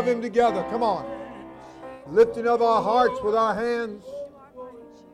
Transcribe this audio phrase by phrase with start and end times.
[0.00, 0.62] Love him together.
[0.70, 1.04] Come on.
[2.06, 4.02] Lifting up our hearts with our hands,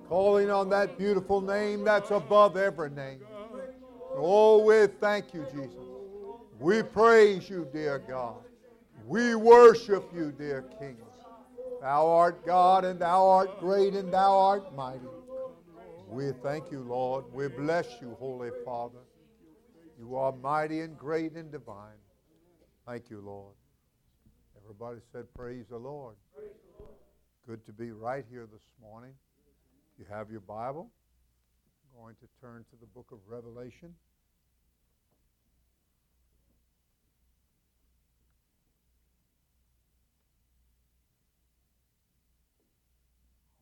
[0.09, 3.19] calling on that beautiful name that's above every name.
[4.15, 5.75] Oh, we thank you, Jesus.
[6.61, 8.37] We praise you, dear God.
[9.05, 10.99] We worship you, dear King.
[11.81, 15.01] Thou art God, and thou art great, and thou art mighty.
[16.09, 17.25] We thank you, Lord.
[17.33, 19.03] We bless you, Holy Father.
[19.99, 21.99] You are mighty and great and divine.
[22.87, 23.56] Thank you, Lord.
[24.69, 26.17] Everybody said, Praise the Lord.
[26.35, 26.95] Praise the Lord.
[27.47, 29.13] Good to be right here this morning.
[29.97, 30.91] You have your Bible.
[31.95, 33.95] I'm going to turn to the book of Revelation.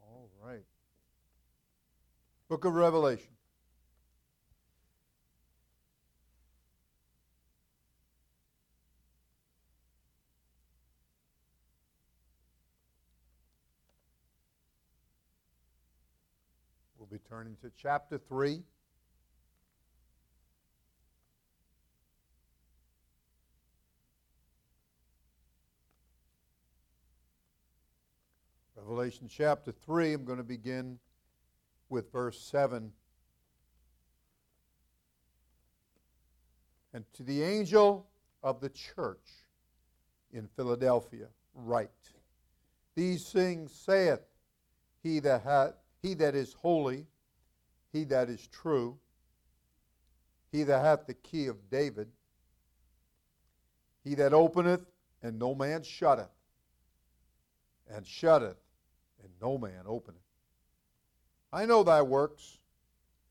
[0.00, 0.64] All right.
[2.48, 3.33] Book of Revelation.
[17.14, 18.60] Be turning to chapter 3.
[28.74, 30.98] Revelation chapter 3, I'm going to begin
[31.88, 32.90] with verse 7.
[36.94, 38.08] And to the angel
[38.42, 39.46] of the church
[40.32, 41.90] in Philadelphia, write
[42.97, 44.19] These things saith
[45.04, 45.74] he that, hath,
[46.04, 47.06] he that is holy,
[47.91, 48.98] he that is true,
[50.53, 52.09] he that hath the key of David,
[54.04, 54.82] he that openeth,
[55.22, 56.28] and no man shutteth,
[57.88, 58.59] and shutteth,
[59.22, 60.20] and no man openeth.
[61.50, 62.59] I know thy works.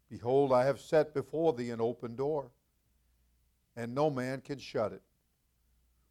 [0.09, 2.49] Behold, I have set before thee an open door,
[3.75, 5.03] and no man can shut it.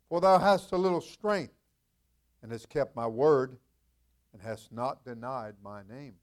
[0.09, 1.55] For thou hast a little strength,
[2.41, 3.57] and hast kept my word,
[4.33, 6.15] and hast not denied my name.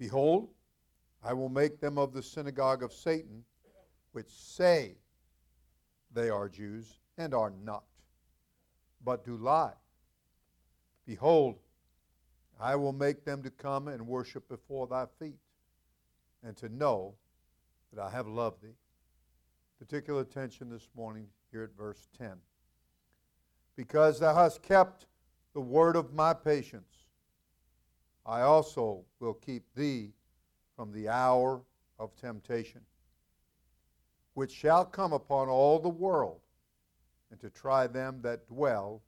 [0.00, 0.48] Behold,
[1.22, 3.44] I will make them of the synagogue of Satan,
[4.12, 4.96] which say
[6.12, 7.84] they are Jews, and are not,
[9.04, 9.74] but do lie.
[11.06, 11.56] Behold,
[12.58, 15.38] I will make them to come and worship before thy feet,
[16.42, 17.14] and to know
[17.92, 18.78] that I have loved thee.
[19.78, 22.32] Particular attention this morning here at verse 10.
[23.76, 25.04] Because thou hast kept
[25.52, 26.99] the word of my patience,
[28.26, 30.12] I also will keep thee
[30.76, 31.62] from the hour
[31.98, 32.82] of temptation,
[34.34, 36.40] which shall come upon all the world,
[37.30, 39.02] and to try them that dwell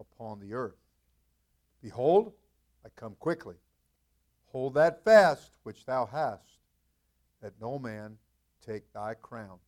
[0.00, 0.78] upon the earth.
[1.82, 2.32] Behold,
[2.84, 3.56] I come quickly.
[4.46, 6.58] Hold that fast which thou hast,
[7.42, 8.16] that no man
[8.64, 9.58] take thy crown.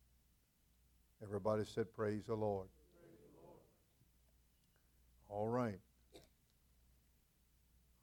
[1.23, 2.67] Everybody said, Praise the Lord.
[2.99, 3.59] Praise the Lord.
[5.29, 5.79] All right.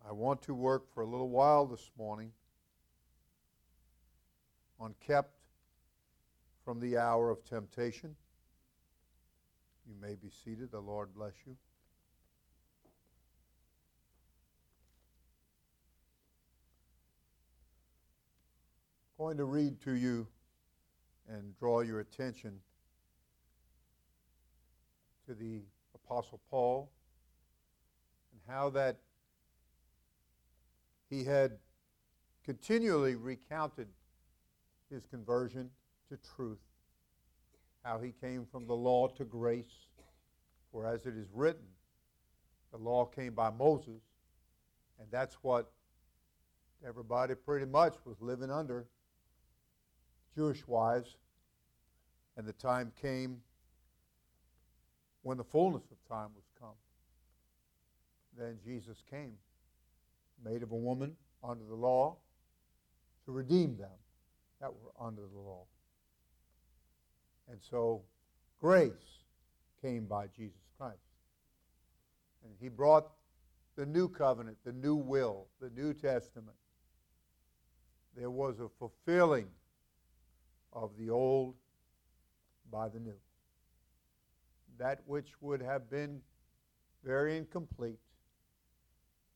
[0.08, 2.32] I want to work for a little while this morning
[4.80, 5.34] on kept
[6.64, 8.16] from the hour of temptation.
[9.86, 10.70] You may be seated.
[10.70, 11.54] The Lord bless you.
[19.18, 20.26] I'm going to read to you
[21.28, 22.60] and draw your attention
[25.26, 25.60] to the
[25.94, 26.90] Apostle Paul
[28.32, 28.96] and how that
[31.08, 31.52] he had
[32.44, 33.88] continually recounted
[34.90, 35.70] his conversion
[36.08, 36.58] to truth,
[37.84, 39.86] how he came from the law to grace,
[40.72, 41.66] for as it is written,
[42.72, 44.02] the law came by Moses,
[44.98, 45.70] and that's what
[46.86, 48.86] everybody pretty much was living under
[50.34, 51.16] Jewish wives,
[52.36, 53.38] and the time came
[55.22, 56.76] when the fullness of time was come.
[58.36, 59.34] Then Jesus came,
[60.44, 62.16] made of a woman under the law,
[63.24, 63.90] to redeem them
[64.60, 65.64] that were under the law.
[67.50, 68.02] And so
[68.60, 68.92] grace
[69.82, 70.96] came by Jesus Christ.
[72.44, 73.10] And he brought
[73.76, 76.56] the new covenant, the new will, the New Testament.
[78.16, 79.46] There was a fulfilling
[80.72, 81.54] of the old
[82.70, 83.14] by the new.
[84.78, 86.20] That which would have been
[87.04, 87.98] very incomplete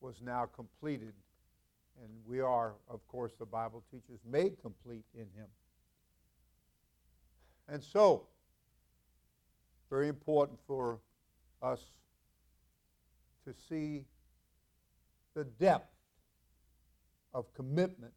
[0.02, 1.14] was now completed.
[2.02, 5.46] And we are, of course, the Bible teaches, made complete in Him.
[7.68, 8.26] And so,
[9.88, 10.98] very important for
[11.62, 11.80] us
[13.46, 14.04] to see
[15.34, 15.94] the depth
[17.34, 18.12] of commitment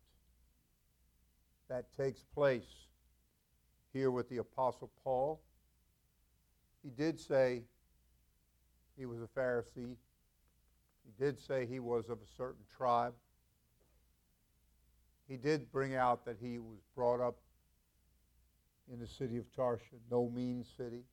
[1.70, 2.88] that takes place
[3.94, 5.42] here with the Apostle Paul.
[6.84, 7.64] He did say
[8.98, 9.96] he was a Pharisee.
[11.06, 13.14] He did say he was of a certain tribe.
[15.28, 17.38] He did bring out that he was brought up
[18.92, 21.04] in the city of Tarshish, no mean city,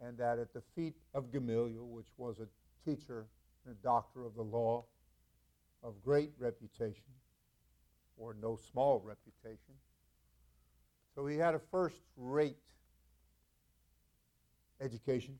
[0.00, 2.46] and that at the feet of Gamaliel, which was a
[2.88, 3.26] teacher
[3.64, 4.84] and a doctor of the law
[5.82, 7.02] of great reputation,
[8.16, 9.74] or no small reputation.
[11.14, 12.58] So he had a first rate
[14.80, 15.38] education.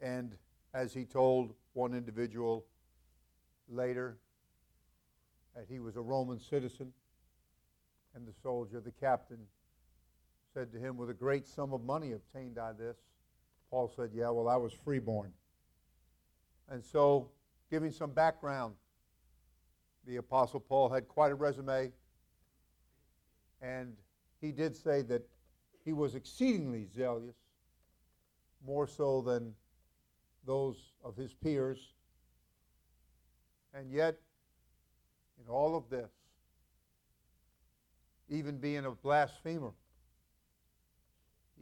[0.00, 0.36] And
[0.74, 2.64] as he told one individual
[3.68, 4.18] later,
[5.54, 6.92] that he was a Roman citizen,
[8.14, 9.38] and the soldier, the captain,
[10.52, 12.96] said to him, With a great sum of money obtained I this.
[13.70, 15.32] Paul said, Yeah, well, I was freeborn.
[16.68, 17.30] And so,
[17.70, 18.74] giving some background,
[20.06, 21.92] the Apostle Paul had quite a resume,
[23.60, 23.94] and
[24.40, 25.22] he did say that
[25.84, 27.36] he was exceedingly zealous,
[28.64, 29.54] more so than
[30.46, 31.78] those of his peers.
[33.74, 34.16] And yet,
[35.42, 36.10] in all of this,
[38.28, 39.72] even being a blasphemer,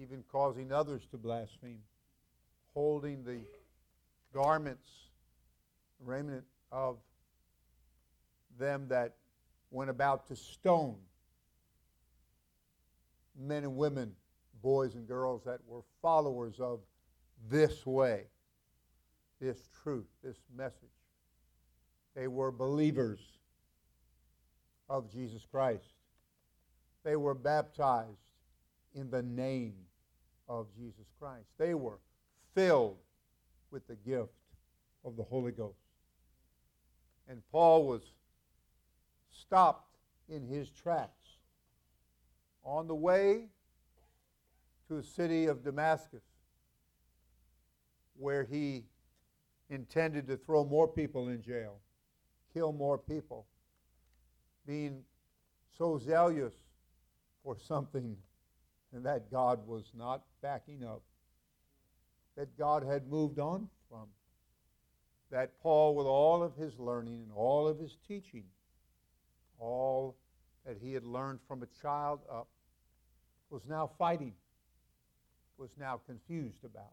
[0.00, 1.80] even causing others to blaspheme,
[2.74, 3.40] holding the
[4.32, 4.88] garments,
[6.00, 6.98] raiment of
[8.58, 9.14] them that
[9.70, 10.96] went about to stone
[13.38, 14.12] men and women,
[14.62, 16.80] boys and girls that were followers of
[17.50, 18.24] this way,
[19.40, 20.88] this truth, this message.
[22.14, 23.20] They were believers
[24.88, 25.92] of Jesus Christ.
[27.04, 28.18] They were baptized
[28.94, 29.74] in the name
[30.48, 31.46] of Jesus Christ.
[31.58, 31.98] They were
[32.54, 32.96] filled
[33.70, 34.32] with the gift
[35.04, 35.76] of the Holy Ghost.
[37.28, 38.02] And Paul was
[39.30, 39.96] stopped
[40.28, 41.10] in his tracks
[42.64, 43.48] on the way
[44.88, 46.22] to the city of Damascus,
[48.18, 48.84] where he
[49.70, 51.80] intended to throw more people in jail,
[52.52, 53.46] kill more people,
[54.66, 55.02] being
[55.76, 56.54] so zealous
[57.42, 58.16] for something
[58.92, 61.02] and that God was not backing up,
[62.36, 64.06] that God had moved on from,
[65.30, 68.44] that Paul, with all of his learning and all of his teaching,
[69.58, 70.16] all
[70.64, 72.48] that he had learned from a child up,
[73.50, 74.34] was now fighting,
[75.58, 76.92] was now confused about,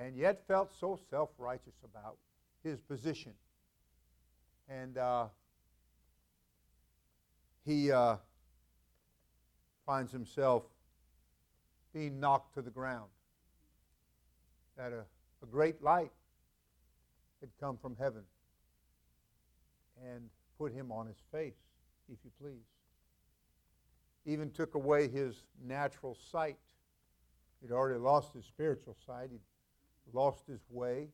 [0.00, 2.16] and yet felt so self righteous about
[2.64, 3.32] his position.
[4.68, 5.26] And uh,
[7.66, 8.16] he uh,
[9.84, 10.62] finds himself
[11.92, 13.10] being knocked to the ground.
[14.76, 15.04] That a,
[15.42, 16.12] a great light
[17.40, 18.22] had come from heaven
[20.02, 21.58] and put him on his face,
[22.10, 22.64] if you please
[24.26, 26.56] even took away his natural sight.
[27.60, 29.40] He'd already lost his spiritual sight, he'd
[30.14, 31.08] lost his way.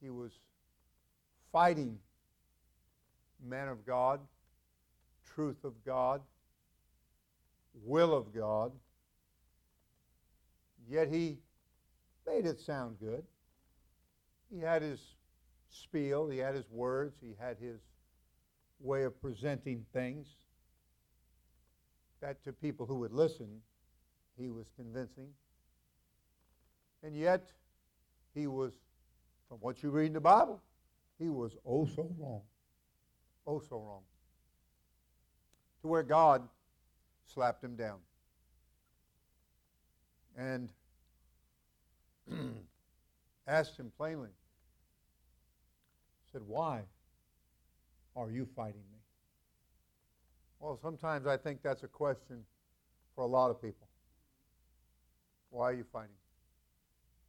[0.00, 0.32] He was
[1.52, 1.98] fighting
[3.44, 4.20] man of God,
[5.34, 6.20] truth of God,
[7.84, 8.72] will of God.
[10.88, 11.38] Yet he
[12.26, 13.24] made it sound good.
[14.52, 15.00] He had his
[15.70, 17.80] spiel, he had his words, he had his
[18.80, 20.26] way of presenting things
[22.20, 23.48] that to people who would listen,
[24.38, 25.28] he was convincing.
[27.02, 27.50] And yet,
[28.34, 28.72] he was,
[29.48, 30.60] from what you read in the Bible,
[31.18, 32.42] he was oh so wrong.
[33.46, 34.02] Oh so wrong.
[35.82, 36.42] To where God
[37.24, 37.98] slapped him down.
[40.36, 40.70] And
[43.46, 44.30] asked him plainly,
[46.30, 46.82] said, Why
[48.16, 48.98] are you fighting me?
[50.60, 52.44] Well, sometimes I think that's a question
[53.14, 53.88] for a lot of people.
[55.50, 56.14] Why are you fighting?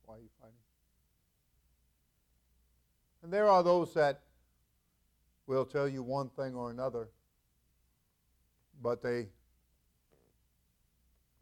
[0.06, 0.56] Why are you fighting?
[3.24, 4.22] And there are those that
[5.48, 7.10] will tell you one thing or another,
[8.82, 9.28] but they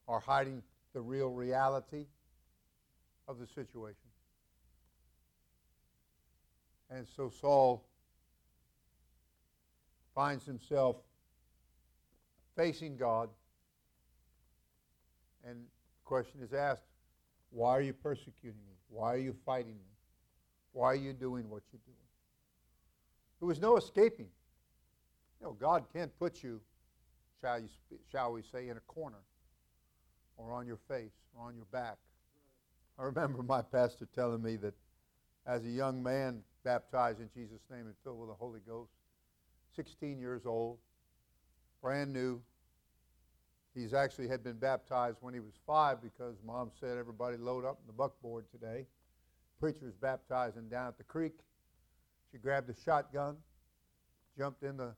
[0.07, 0.61] are hiding
[0.93, 2.05] the real reality
[3.27, 4.09] of the situation.
[6.89, 7.85] And so Saul
[10.13, 10.97] finds himself
[12.55, 13.29] facing God.
[15.47, 16.83] And the question is asked,
[17.51, 18.73] why are you persecuting me?
[18.89, 19.91] Why are you fighting me?
[20.71, 21.97] Why are you doing what you're doing?
[23.39, 24.29] There was no escaping.
[25.39, 26.61] You know, God can't put you,
[27.41, 27.67] shall, you,
[28.11, 29.17] shall we say, in a corner
[30.37, 31.97] or on your face or on your back.
[32.97, 34.73] I remember my pastor telling me that
[35.45, 38.91] as a young man baptized in Jesus' name and filled with the Holy Ghost,
[39.75, 40.77] 16 years old,
[41.81, 42.41] brand new,
[43.73, 47.79] He's actually had been baptized when he was five because mom said everybody load up
[47.81, 48.85] in the buckboard today.
[49.59, 51.39] Preacher was baptizing down at the creek.
[52.31, 53.37] She grabbed a shotgun,
[54.37, 54.93] jumped in the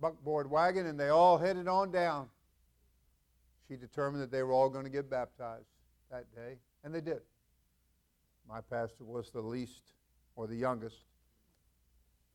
[0.00, 2.28] buckboard wagon, and they all headed on down.
[3.68, 5.68] She determined that they were all going to get baptized
[6.10, 7.20] that day, and they did.
[8.48, 9.82] My pastor was the least
[10.34, 11.04] or the youngest,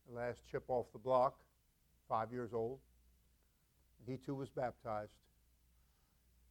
[0.08, 1.40] the last chip off the block,
[2.08, 2.80] five years old.
[4.08, 5.12] He too was baptized.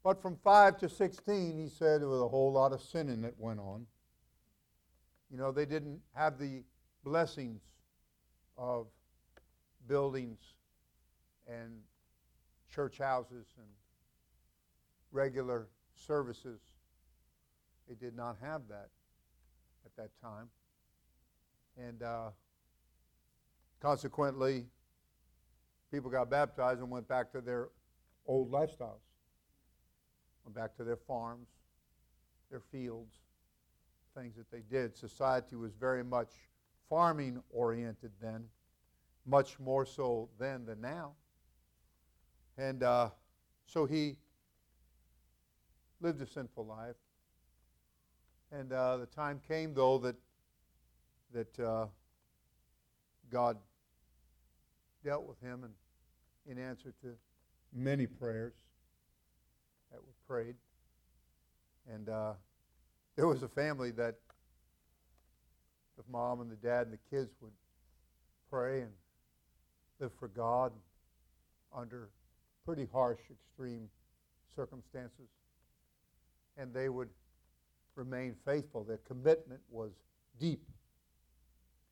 [0.04, 3.38] But from 5 to 16, he said there was a whole lot of sinning that
[3.38, 3.86] went on.
[5.30, 6.64] You know, they didn't have the
[7.04, 7.62] blessings
[8.58, 8.86] of
[9.86, 10.38] buildings
[11.46, 11.70] and
[12.72, 13.66] church houses and
[15.12, 16.60] regular services.
[17.88, 18.88] They did not have that
[19.84, 20.48] at that time.
[21.76, 22.30] And uh,
[23.80, 24.66] consequently,
[25.92, 27.68] people got baptized and went back to their
[28.26, 29.04] old lifestyles,
[30.44, 31.48] went back to their farms,
[32.50, 33.14] their fields,
[34.16, 34.96] things that they did.
[34.96, 36.30] Society was very much
[36.88, 38.44] farming oriented then,
[39.26, 41.12] much more so then than now.
[42.56, 43.10] And uh,
[43.66, 44.16] so he
[46.00, 46.96] lived a sinful life.
[48.50, 50.16] And uh, the time came, though, that
[51.32, 51.86] that uh,
[53.30, 53.56] God
[55.02, 55.72] dealt with him and
[56.46, 57.08] in answer to
[57.72, 58.54] many prayers
[59.90, 60.56] that were prayed.
[61.92, 62.32] And uh,
[63.16, 64.16] there was a family that
[65.96, 67.52] the mom and the dad and the kids would
[68.50, 68.90] pray and
[70.00, 70.72] live for God
[71.76, 72.10] under
[72.64, 73.88] pretty harsh, extreme
[74.54, 75.28] circumstances.
[76.56, 77.08] And they would
[77.94, 78.84] remain faithful.
[78.84, 79.92] Their commitment was
[80.38, 80.62] deep.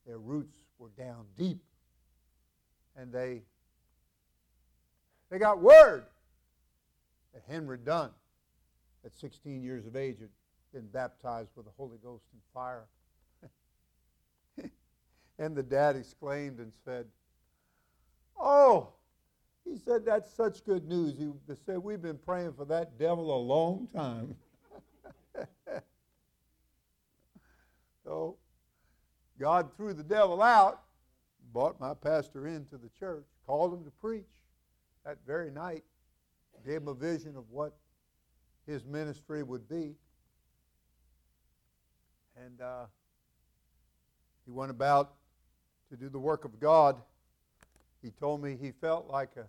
[0.06, 1.62] Their roots were down deep.
[2.96, 3.42] And they
[5.30, 6.04] they got word
[7.32, 8.10] that Henry Dunn,
[9.04, 10.28] at 16 years of age, had
[10.74, 12.86] been baptized with the Holy Ghost and fire.
[15.38, 17.06] and the dad exclaimed and said,
[18.38, 18.88] Oh,
[19.64, 21.14] he said, that's such good news.
[21.16, 21.30] He
[21.64, 24.34] said, We've been praying for that devil a long time.
[28.04, 28.36] so
[29.38, 30.82] God threw the devil out,
[31.52, 34.39] brought my pastor into the church, called him to preach
[35.04, 35.84] that very night,
[36.64, 37.74] gave him a vision of what
[38.66, 39.94] his ministry would be.
[42.36, 42.84] And uh,
[44.44, 45.14] he went about
[45.90, 46.96] to do the work of God.
[48.02, 49.46] He told me he felt like a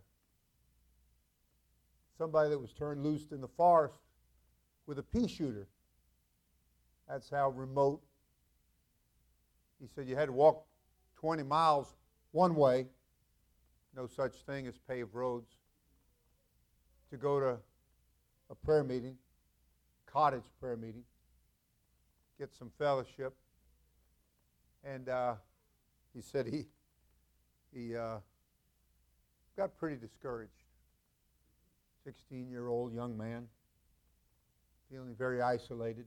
[2.17, 3.95] somebody that was turned loose in the forest
[4.85, 5.67] with a pea shooter.
[7.09, 8.01] That's how remote.
[9.79, 10.65] He said you had to walk
[11.15, 11.95] 20 miles
[12.31, 12.85] one way
[13.95, 15.51] no such thing as paved roads,
[17.09, 17.57] to go to
[18.49, 19.17] a prayer meeting,
[20.05, 21.03] cottage prayer meeting,
[22.39, 23.33] get some fellowship.
[24.83, 25.35] And uh,
[26.13, 26.65] he said he,
[27.73, 28.17] he uh,
[29.57, 30.51] got pretty discouraged.
[32.03, 33.47] 16 year old young man,
[34.89, 36.05] feeling very isolated.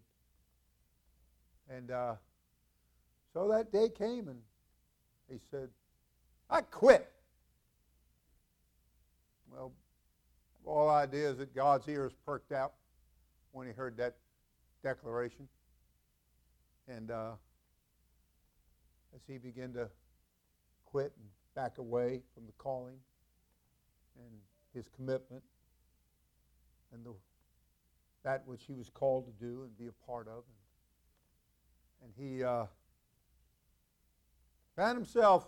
[1.70, 2.14] And uh,
[3.32, 4.38] so that day came, and
[5.30, 5.68] he said,
[6.50, 7.10] I quit.
[9.50, 9.72] Well,
[10.66, 12.74] all idea is that God's ears perked out
[13.52, 14.16] when he heard that
[14.82, 15.48] declaration.
[16.88, 17.32] And uh,
[19.14, 19.88] as he began to
[20.84, 22.96] quit and back away from the calling
[24.16, 24.32] and
[24.74, 25.42] his commitment
[26.92, 27.14] and the,
[28.22, 30.44] that which he was called to do and be a part of.
[32.02, 32.66] And, and he uh,
[34.76, 35.46] found himself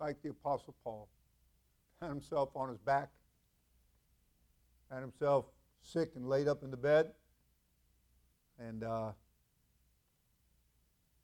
[0.00, 1.08] like the Apostle Paul
[2.00, 3.10] found himself on his back,
[4.90, 5.44] found himself
[5.82, 7.12] sick and laid up in the bed,
[8.58, 9.12] and uh,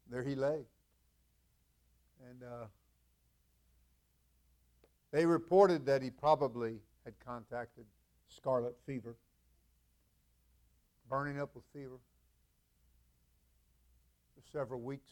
[0.09, 0.61] there he lay.
[2.31, 2.67] And uh,
[5.13, 7.85] they reported that he probably had contacted
[8.29, 9.17] scarlet fever,
[11.09, 11.99] burning up with fever
[14.35, 15.11] for several weeks.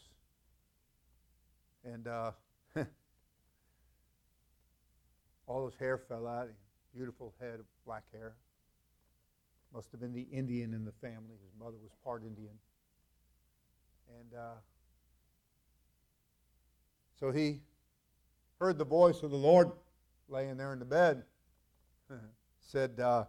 [1.83, 2.31] And uh,
[5.47, 6.47] all his hair fell out.
[6.93, 8.35] Beautiful head of black hair.
[9.75, 11.35] Must have been the Indian in the family.
[11.43, 12.53] His mother was part Indian.
[14.07, 14.53] And uh,
[17.19, 17.59] so he
[18.57, 19.69] heard the voice of the Lord
[20.29, 21.23] laying there in the bed.
[22.61, 23.25] Said, uh,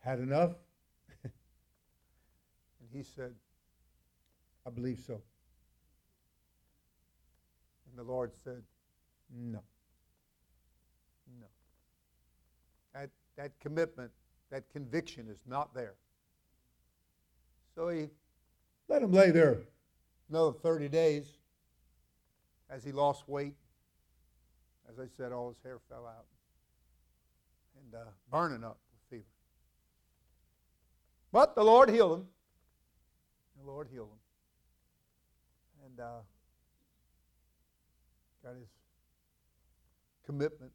[0.00, 0.50] Had enough?
[1.22, 1.32] and
[2.92, 3.34] he said,
[4.66, 5.22] I believe so.
[7.88, 8.62] And the Lord said,
[9.32, 9.60] No.
[11.40, 11.46] No.
[13.36, 14.10] that commitment,
[14.54, 15.94] that conviction is not there.
[17.74, 18.06] So he
[18.86, 19.58] let him lay there
[20.30, 21.26] another 30 days
[22.70, 23.56] as he lost weight.
[24.88, 26.26] As I said, all his hair fell out
[27.82, 29.28] and uh, burning up with fever.
[31.32, 32.26] But the Lord healed him.
[33.60, 34.18] The Lord healed him.
[35.86, 36.20] And uh,
[38.44, 38.68] got his
[40.24, 40.70] commitment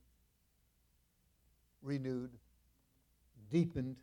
[1.82, 2.32] renewed,
[3.52, 3.96] deepened.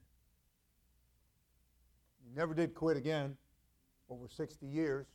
[2.24, 3.36] He never did quit again.
[4.08, 5.06] Over 60 years,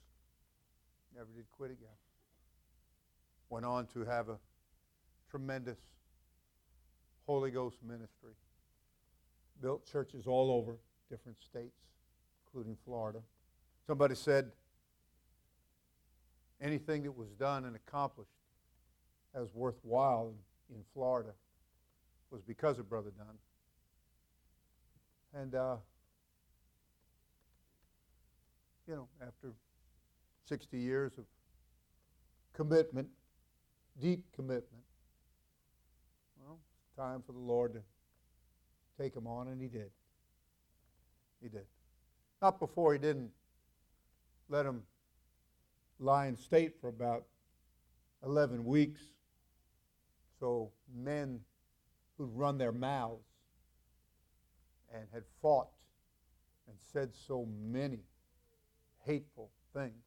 [1.15, 1.87] never did quit again.
[3.49, 4.37] Went on to have a
[5.29, 5.77] tremendous
[7.25, 8.33] Holy Ghost ministry.
[9.61, 10.77] Built churches all over
[11.09, 11.79] different states,
[12.45, 13.19] including Florida.
[13.87, 14.51] Somebody said
[16.59, 18.31] anything that was done and accomplished
[19.33, 20.33] as worthwhile
[20.69, 21.31] in, Florida
[22.29, 23.37] was because of Brother Dunn.
[25.33, 25.77] And, uh,
[28.87, 29.53] you know, after
[30.45, 31.25] 60 years of
[32.53, 33.07] commitment,
[34.01, 34.83] deep commitment,
[36.43, 37.81] well, it's time for the Lord to
[39.01, 39.91] take him on, and he did.
[41.41, 41.65] He did.
[42.41, 43.31] Not before he didn't
[44.49, 44.83] let him
[45.99, 47.23] lie in state for about
[48.25, 49.01] 11 weeks.
[50.39, 51.39] So men
[52.17, 53.30] who'd run their mouths
[54.93, 55.69] and had fought
[56.67, 57.99] and said so many
[59.05, 60.03] hateful things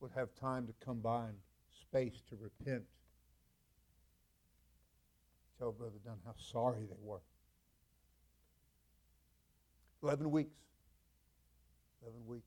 [0.00, 1.36] would have time to come by and
[1.80, 2.84] space to repent.
[5.58, 7.20] Tell Brother Dunn how sorry they were.
[10.02, 10.50] 11 weeks.
[12.02, 12.44] 11 weeks.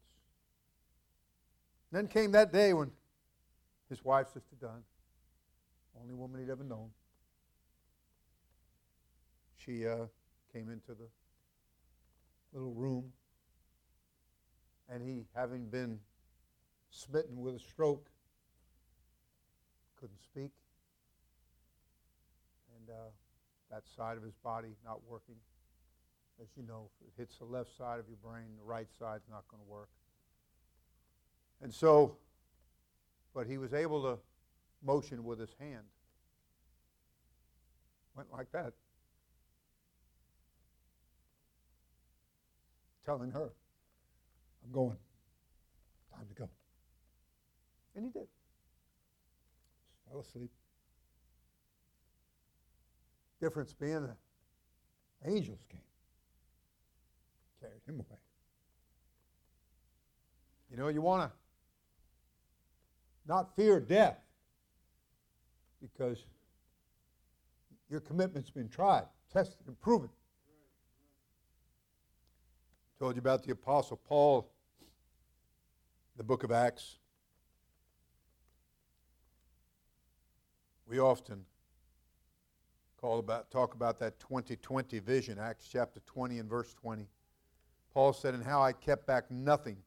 [1.92, 2.92] then came that day when
[3.90, 4.84] his wife, Sister Dunn,
[6.00, 6.90] only woman he'd ever known,
[9.58, 10.06] she uh,
[10.58, 11.08] came into the
[12.54, 13.12] little room,
[14.90, 16.00] and he, having been
[16.90, 18.10] smitten with a stroke,
[20.00, 20.52] couldn't speak,
[22.76, 23.10] and uh,
[23.70, 25.36] that side of his body not working.
[26.42, 29.28] As you know, if it hits the left side of your brain, the right side's
[29.30, 29.90] not going to work.
[31.62, 32.18] And so,
[33.34, 34.20] but he was able to
[34.84, 35.84] motion with his hand.
[38.16, 38.74] Went like that.
[43.08, 43.50] Telling her,
[44.66, 44.98] I'm going.
[46.14, 46.50] Time to go.
[47.96, 48.28] And he did.
[50.10, 50.52] Fell asleep.
[53.40, 54.16] Difference being the
[55.26, 55.80] angels came,
[57.62, 58.20] carried him away.
[60.70, 61.38] You know, you want to
[63.26, 64.18] not fear death
[65.82, 66.26] because
[67.90, 70.10] your commitment's been tried, tested, and proven.
[73.00, 74.50] Told you about the Apostle Paul,
[76.16, 76.98] the book of Acts.
[80.88, 81.46] We often
[83.00, 87.08] call about, talk about that 2020 vision, Acts chapter 20 and verse 20.
[87.94, 89.78] Paul said, And how I kept back nothing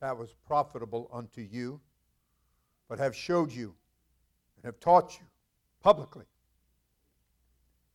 [0.00, 1.80] that was profitable unto you,
[2.90, 3.74] but have showed you
[4.56, 5.24] and have taught you
[5.82, 6.26] publicly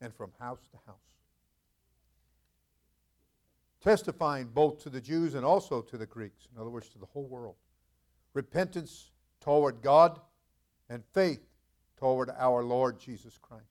[0.02, 1.19] and from house to house
[3.82, 7.06] testifying both to the Jews and also to the Greeks, in other words, to the
[7.06, 7.56] whole world.
[8.34, 10.20] Repentance toward God
[10.90, 11.46] and faith
[11.98, 13.64] toward our Lord Jesus Christ.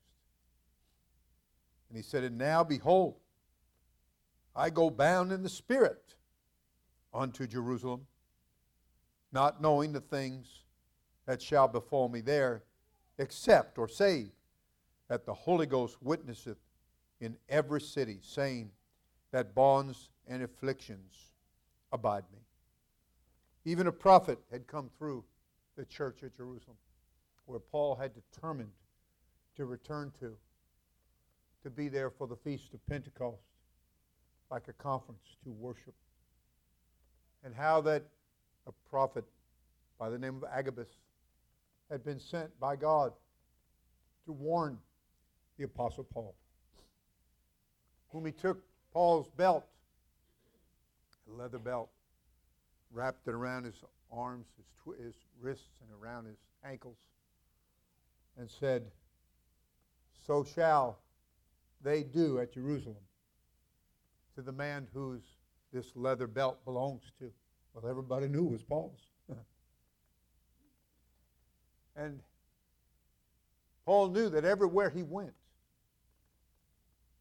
[1.88, 3.16] And he said, And now behold,
[4.54, 6.14] I go bound in the Spirit
[7.14, 8.06] unto Jerusalem,
[9.32, 10.64] not knowing the things
[11.26, 12.64] that shall befall me there,
[13.18, 14.30] except or save
[15.08, 16.58] that the Holy Ghost witnesseth
[17.20, 18.70] in every city, saying,
[19.32, 21.32] that bonds and afflictions
[21.92, 22.38] abide me.
[23.64, 25.24] Even a prophet had come through
[25.76, 26.76] the church at Jerusalem,
[27.46, 28.72] where Paul had determined
[29.56, 30.32] to return to,
[31.62, 33.42] to be there for the feast of Pentecost,
[34.50, 35.94] like a conference to worship.
[37.44, 38.04] And how that
[38.66, 39.24] a prophet
[39.98, 40.88] by the name of Agabus
[41.90, 43.12] had been sent by God
[44.26, 44.78] to warn
[45.58, 46.34] the Apostle Paul,
[48.10, 48.62] whom he took
[48.98, 49.64] Paul's belt,
[51.28, 51.88] a leather belt,
[52.90, 53.76] wrapped it around his
[54.10, 56.96] arms, his, tw- his wrists, and around his ankles,
[58.36, 58.90] and said,
[60.26, 60.98] So shall
[61.80, 62.96] they do at Jerusalem
[64.34, 65.22] to the man whose
[65.72, 67.30] this leather belt belongs to.
[67.74, 69.06] Well, everybody knew it was Paul's.
[71.94, 72.18] and
[73.86, 75.34] Paul knew that everywhere he went,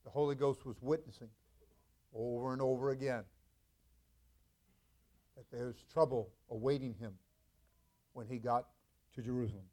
[0.06, 1.30] the Holy Ghost was witnessing
[2.14, 3.24] over and over again
[5.36, 7.14] that there's trouble awaiting him
[8.14, 8.66] when he got
[9.14, 9.66] to Jerusalem.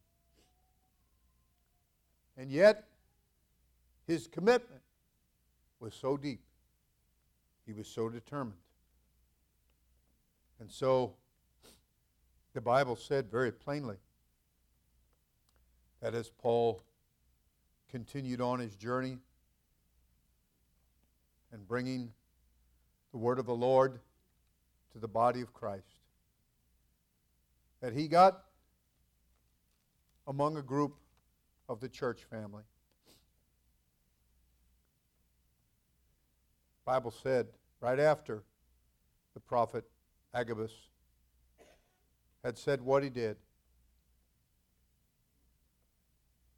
[2.36, 2.84] And yet,
[4.06, 4.82] his commitment
[5.80, 6.40] was so deep.
[7.64, 8.58] He was so determined.
[10.60, 11.14] And so,
[12.52, 13.96] the Bible said very plainly
[16.00, 16.82] that as Paul
[17.90, 19.18] continued on his journey
[21.52, 22.12] and bringing
[23.14, 24.00] the word of the Lord
[24.90, 26.00] to the body of Christ,
[27.80, 28.42] that he got
[30.26, 30.96] among a group
[31.68, 32.64] of the church family.
[36.84, 37.46] Bible said
[37.80, 38.42] right after
[39.34, 39.84] the prophet
[40.34, 40.72] Agabus
[42.42, 43.36] had said what he did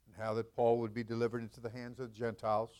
[0.07, 2.71] and how that Paul would be delivered into the hands of the Gentiles.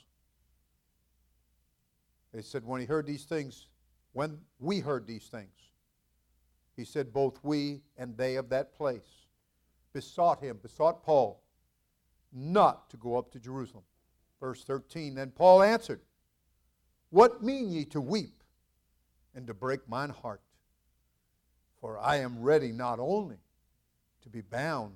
[2.33, 3.67] They said when he heard these things,
[4.13, 5.71] when we heard these things,
[6.75, 9.25] he said both we and they of that place
[9.93, 11.41] besought him, besought Paul,
[12.31, 13.83] not to go up to Jerusalem.
[14.39, 16.01] Verse 13 Then Paul answered,
[17.09, 18.43] What mean ye to weep
[19.33, 20.41] and to break mine heart?
[21.81, 23.37] For I am ready not only
[24.21, 24.95] to be bound,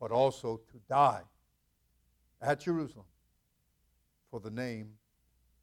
[0.00, 1.22] but also to die
[2.42, 3.06] at Jerusalem
[4.30, 4.92] for the name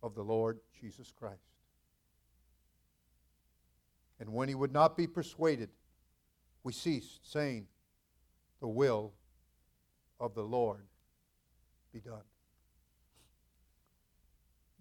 [0.03, 1.39] of the Lord Jesus Christ.
[4.19, 5.69] And when he would not be persuaded,
[6.63, 7.67] we ceased, saying,
[8.59, 9.13] The will
[10.19, 10.85] of the Lord
[11.91, 12.21] be done.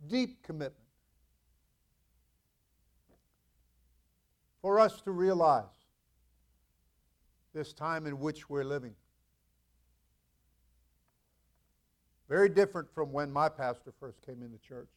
[0.09, 0.75] Deep commitment.
[4.61, 5.65] For us to realize
[7.55, 8.95] this time in which we're living.
[12.29, 14.89] Very different from when my pastor first came into church.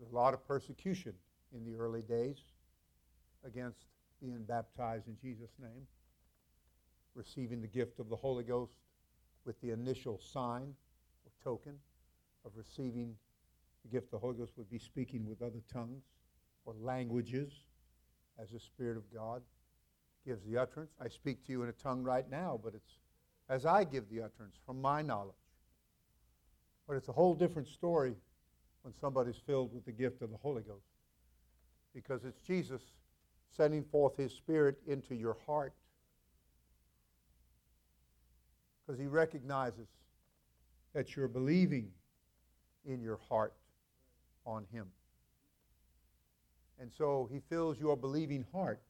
[0.00, 1.12] A lot of persecution
[1.54, 2.38] in the early days
[3.44, 3.84] against
[4.20, 5.86] being baptized in Jesus' name,
[7.14, 8.76] receiving the gift of the Holy Ghost
[9.44, 10.74] with the initial sign
[11.24, 11.74] or token
[12.44, 13.14] of receiving
[13.82, 16.04] the gift of the Holy Ghost would be speaking with other tongues
[16.64, 17.52] or languages
[18.40, 19.42] as the Spirit of God
[20.26, 20.92] gives the utterance.
[21.00, 22.98] I speak to you in a tongue right now, but it's
[23.48, 25.34] as I give the utterance from my knowledge.
[26.86, 28.14] But it's a whole different story
[28.82, 30.86] when somebody's filled with the gift of the Holy Ghost.
[31.94, 32.82] Because it's Jesus
[33.56, 35.74] sending forth his Spirit into your heart.
[38.86, 39.88] Because he recognizes
[40.94, 41.90] that you're believing
[42.84, 43.54] in your heart
[44.46, 44.86] on him.
[46.80, 48.80] And so he fills your believing heart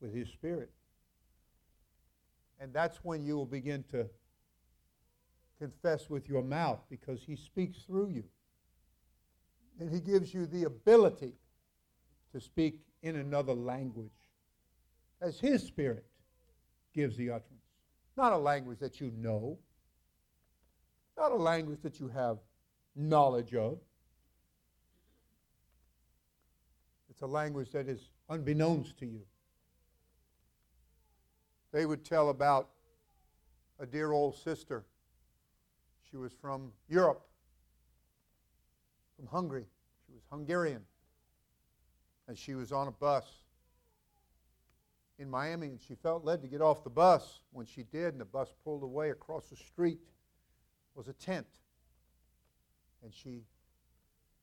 [0.00, 0.70] with his Spirit.
[2.58, 4.06] And that's when you will begin to
[5.58, 8.24] confess with your mouth because he speaks through you.
[9.80, 11.34] And he gives you the ability
[12.32, 14.10] to speak in another language
[15.20, 16.04] as his spirit
[16.94, 17.48] gives the utterance.
[18.16, 19.58] Not a language that you know,
[21.16, 22.38] not a language that you have
[22.94, 23.78] knowledge of.
[27.10, 29.22] It's a language that is unbeknownst to you.
[31.72, 32.68] They would tell about
[33.78, 34.84] a dear old sister.
[36.10, 37.26] She was from Europe,
[39.22, 39.66] from Hungary.
[40.06, 40.82] She was Hungarian.
[42.26, 43.24] And she was on a bus
[45.18, 47.40] in Miami, and she felt led to get off the bus.
[47.52, 50.00] When she did, and the bus pulled away across the street,
[50.94, 51.46] was a tent.
[53.04, 53.42] And she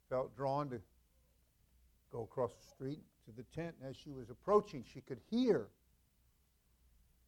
[0.09, 0.79] felt drawn to
[2.11, 3.75] go across the street to the tent.
[3.81, 5.67] And as she was approaching, she could hear.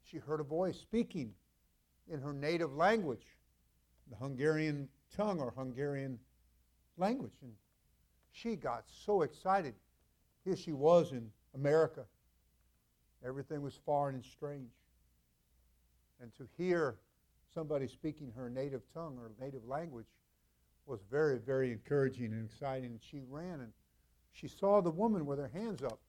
[0.03, 1.33] She heard a voice speaking
[2.11, 3.25] in her native language,
[4.09, 6.19] the Hungarian tongue or Hungarian
[7.01, 7.33] language.
[7.41, 7.51] And
[8.31, 9.73] she got so excited.
[10.45, 12.05] Here she was in America.
[13.25, 14.71] Everything was foreign and strange.
[16.21, 16.95] And to hear
[17.53, 20.05] somebody speaking her native tongue or native language
[20.85, 22.91] was very, very encouraging and exciting.
[22.91, 23.73] And she ran and
[24.31, 25.99] she saw the woman with her hands up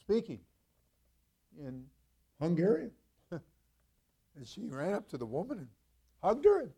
[0.00, 0.40] speaking
[1.58, 1.84] in
[2.40, 2.90] Hungarian.
[3.30, 3.40] and
[4.44, 5.68] she ran up to the woman and
[6.22, 6.72] hugged her and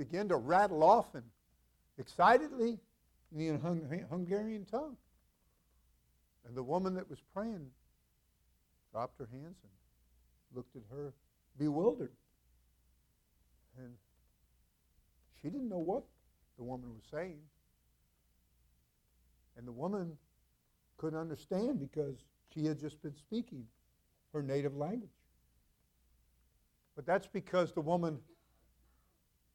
[0.00, 1.24] began to rattle off and
[1.98, 2.78] excitedly
[3.36, 4.96] in the Hungarian tongue.
[6.46, 7.66] And the woman that was praying
[8.92, 9.72] dropped her hands and
[10.54, 11.12] looked at her
[11.58, 12.12] bewildered.
[13.76, 13.92] And
[15.42, 16.04] she didn't know what
[16.56, 17.40] the woman was saying.
[19.58, 20.16] And the woman
[20.96, 22.16] couldn't understand because
[22.54, 23.66] she had just been speaking
[24.32, 25.10] her native language.
[26.96, 28.18] But that's because the woman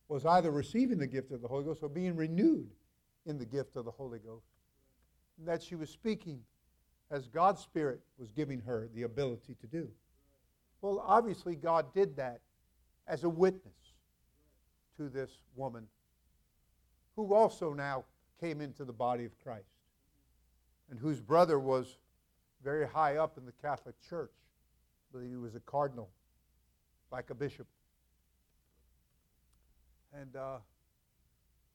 [0.08, 2.70] was either receiving the gift of the Holy Ghost or being renewed
[3.26, 4.46] in the gift of the Holy Ghost.
[5.38, 6.41] And that she was speaking
[7.12, 9.89] as God's Spirit was giving her the ability to do.
[10.82, 12.41] Well, obviously, God did that
[13.08, 13.74] as a witness
[14.98, 15.88] to this woman
[17.15, 18.06] who also now
[18.39, 19.65] came into the body of Christ
[20.89, 21.98] and whose brother was
[22.63, 24.32] very high up in the Catholic Church.
[25.10, 26.10] I believe he was a cardinal,
[27.12, 27.68] like a bishop.
[30.19, 30.58] And uh,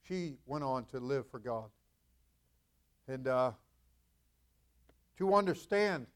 [0.09, 1.69] she went on to live for God.
[3.07, 3.53] And uh,
[5.19, 6.07] to understand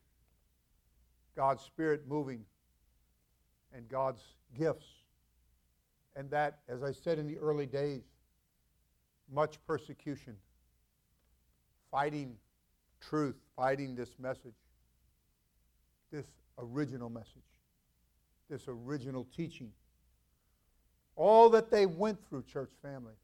[1.37, 2.45] God's Spirit moving
[3.75, 4.23] and God's
[4.57, 4.87] gifts,
[6.17, 8.05] and that, as I said in the early days,
[9.33, 10.37] much persecution,
[11.91, 12.37] fighting
[13.01, 14.55] truth, fighting this message,
[16.13, 16.27] this
[16.59, 17.43] original message,
[18.49, 19.73] this original teaching.
[21.17, 23.15] All that they went through, church family.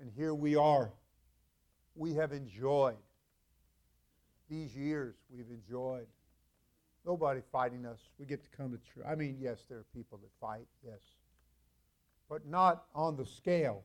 [0.00, 0.90] And here we are.
[1.94, 2.96] We have enjoyed
[4.48, 6.06] these years, we've enjoyed.
[7.06, 7.98] Nobody fighting us.
[8.18, 9.04] We get to come to church.
[9.08, 11.00] I mean, yes, there are people that fight, yes.
[12.28, 13.84] But not on the scale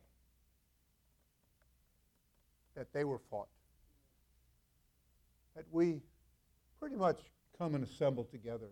[2.76, 3.48] that they were fought.
[5.56, 6.02] That we
[6.80, 7.20] pretty much
[7.58, 8.70] come and assemble together.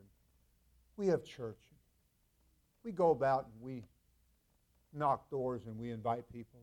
[0.97, 1.59] We have church.
[2.83, 3.83] We go about and we
[4.93, 6.59] knock doors and we invite people.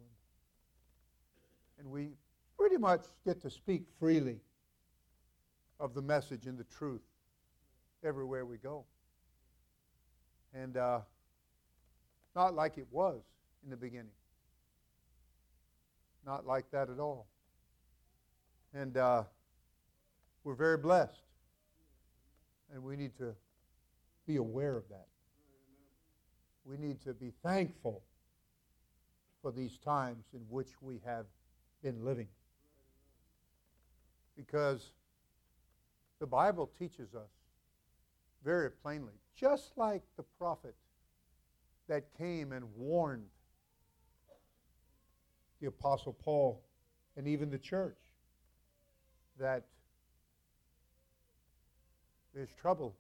[1.78, 2.11] And we
[2.59, 4.40] pretty much get to speak freely
[5.78, 7.02] of the message and the truth
[8.04, 8.85] everywhere we go.
[10.52, 11.00] And uh,
[12.35, 13.22] not like it was
[13.64, 14.11] in the beginning.
[16.26, 17.26] Not like that at all.
[18.74, 19.24] And uh,
[20.42, 21.22] we're very blessed.
[22.72, 23.35] And we need to
[24.26, 25.07] be aware of that.
[26.68, 28.02] We need to be thankful
[29.40, 31.24] for these times in which we have
[31.83, 32.28] been living.
[34.37, 34.92] Because
[36.20, 37.31] the Bible teaches us
[38.44, 40.74] very plainly, just like the prophet
[41.88, 43.24] that came and warned
[45.61, 46.62] the Apostle Paul
[47.16, 47.98] and even the church
[49.38, 49.64] that
[52.35, 52.94] there's trouble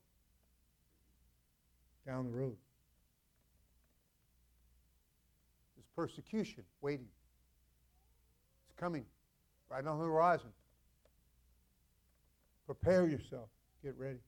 [2.06, 2.56] down the road.
[5.76, 7.08] There's persecution waiting.
[8.68, 9.04] It's coming
[9.68, 10.50] right on the horizon.
[12.66, 13.48] Prepare yourself.
[13.82, 14.20] Get ready.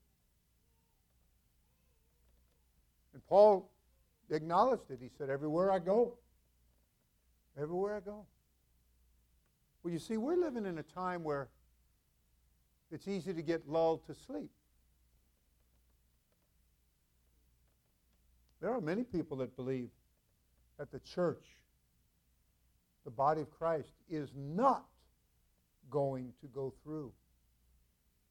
[3.15, 3.71] And Paul
[4.31, 4.99] acknowledged it.
[5.01, 6.15] He said, Everywhere I go,
[7.57, 8.27] everywhere I go.
[9.85, 11.51] Well, you see, we're living in a time where
[12.91, 14.51] it's easy to get lulled to sleep.
[18.61, 19.91] There are many people that believe
[20.79, 21.45] that the church,
[23.05, 24.85] the body of Christ, is not
[25.91, 27.13] going to go through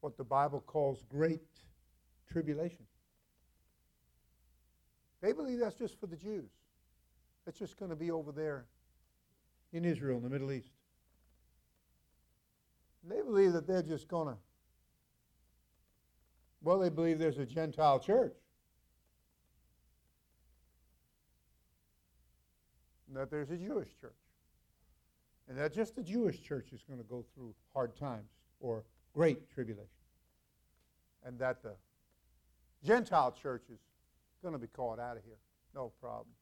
[0.00, 1.42] what the Bible calls great
[2.30, 2.86] tribulation.
[5.20, 6.50] They believe that's just for the Jews.
[7.44, 8.64] That's just going to be over there
[9.72, 10.70] in Israel, in the Middle East.
[13.08, 14.36] They believe that they're just going to,
[16.62, 18.34] well, they believe there's a Gentile church.
[23.12, 24.12] That there's a Jewish church.
[25.48, 29.50] And that just the Jewish church is going to go through hard times or great
[29.52, 29.88] tribulation.
[31.24, 31.74] And that the
[32.84, 33.78] Gentile church is
[34.42, 35.38] going to be caught out of here.
[35.74, 36.34] No problem.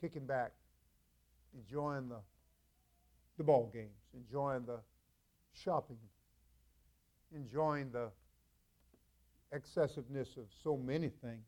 [0.00, 0.52] Kicking back,
[1.54, 2.20] enjoying the,
[3.38, 4.78] the ball games, enjoying the
[5.52, 5.98] shopping,
[7.34, 8.10] enjoying the
[9.52, 11.46] excessiveness of so many things.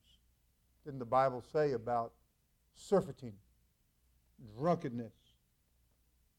[0.85, 2.13] Didn't the Bible say about
[2.75, 3.33] surfeiting,
[4.59, 5.13] drunkenness,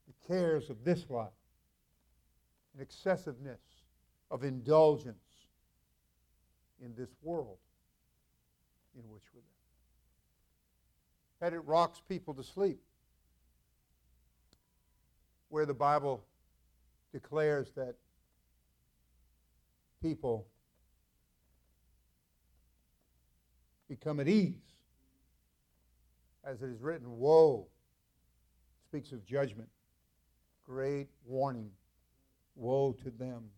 [0.07, 1.29] the cares of this life,
[2.73, 3.59] and excessiveness
[4.31, 5.17] of indulgence
[6.81, 7.57] in this world?
[8.95, 9.45] in which we live.
[11.41, 12.79] That it rocks people to sleep.
[15.49, 16.23] Where the Bible
[17.11, 17.95] declares that
[20.01, 20.47] people
[23.87, 24.55] become at ease.
[26.43, 27.67] As it is written, woe
[28.87, 29.69] speaks of judgment.
[30.65, 31.71] Great warning.
[32.55, 33.49] Woe to them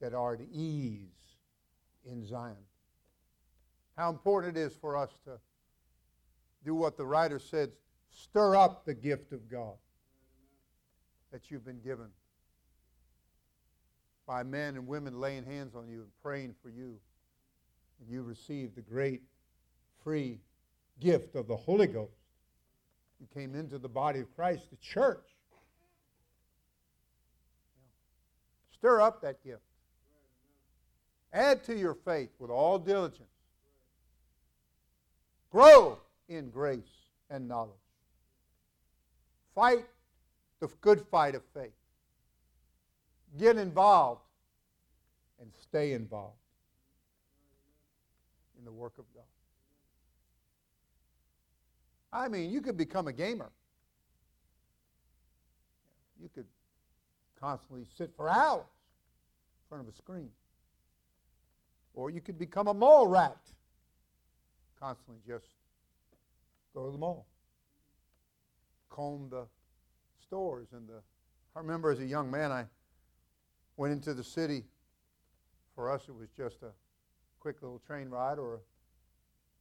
[0.00, 1.36] that are at ease
[2.04, 2.56] in Zion
[3.96, 5.38] how important it is for us to
[6.64, 7.70] do what the writer said
[8.10, 9.74] stir up the gift of God
[11.30, 12.08] that you've been given
[14.26, 16.98] by men and women laying hands on you and praying for you.
[18.00, 19.22] And you receive the great
[20.02, 20.40] free
[21.00, 22.12] gift of the Holy Ghost
[23.20, 25.31] You came into the body of Christ, the church.
[28.82, 29.62] Stir up that gift.
[31.32, 33.28] Add to your faith with all diligence.
[35.52, 36.80] Grow in grace
[37.30, 37.70] and knowledge.
[39.54, 39.84] Fight
[40.58, 41.70] the good fight of faith.
[43.38, 44.22] Get involved
[45.40, 46.34] and stay involved
[48.58, 49.22] in the work of God.
[52.12, 53.52] I mean, you could become a gamer.
[56.20, 56.46] You could
[57.38, 58.64] constantly sit for hours
[59.72, 60.28] front of a screen.
[61.94, 63.38] Or you could become a mall rat.
[64.78, 65.46] Constantly just
[66.74, 67.26] go to the mall.
[68.90, 69.46] Comb the
[70.22, 71.00] stores and the
[71.56, 72.66] I remember as a young man I
[73.78, 74.64] went into the city.
[75.74, 76.72] For us it was just a
[77.40, 78.58] quick little train ride or a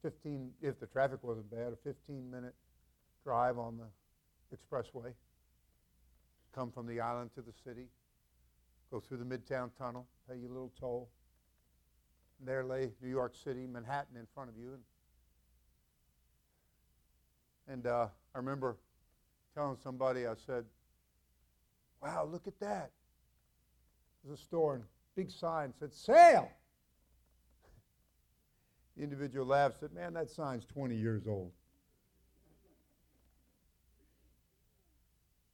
[0.02, 2.56] 15 if the traffic wasn't bad, a 15 minute
[3.24, 5.14] drive on the expressway.
[6.54, 7.88] Come from the island to the city,
[8.92, 11.10] go through the Midtown Tunnel, pay you a little toll.
[12.40, 14.74] And there lay New York City, Manhattan in front of you.
[17.68, 18.76] And, and uh, I remember
[19.56, 20.66] telling somebody, I said,
[22.02, 22.92] Wow, look at that.
[24.24, 24.84] There's a store and
[25.16, 26.52] big sign said, Sale!
[28.98, 31.54] The individual laughed, said, Man, that sign's 20 years old.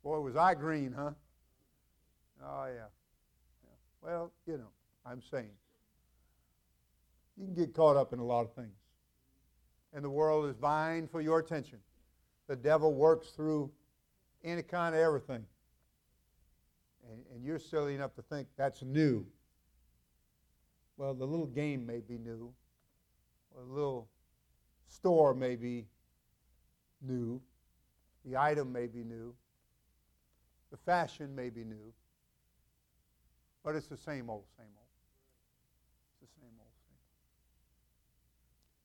[0.04, 1.12] Boy, was I green, huh?
[2.44, 2.88] Oh, yeah.
[4.08, 4.70] Well, you know,
[5.06, 5.52] I'm saying.
[7.36, 8.78] You can get caught up in a lot of things.
[9.94, 11.80] And the world is vying for your attention.
[12.48, 13.70] The devil works through
[14.46, 15.44] any kind of everything.
[17.12, 19.26] And, and you're silly enough to think that's new.
[20.96, 22.54] Well, the little game may be new,
[23.54, 24.08] or the little
[24.88, 25.86] store may be
[27.02, 27.42] new,
[28.26, 29.36] the item may be new,
[30.72, 31.94] the fashion may be new,
[33.68, 34.88] but it's the same old, same old.
[36.22, 36.70] It's the same old,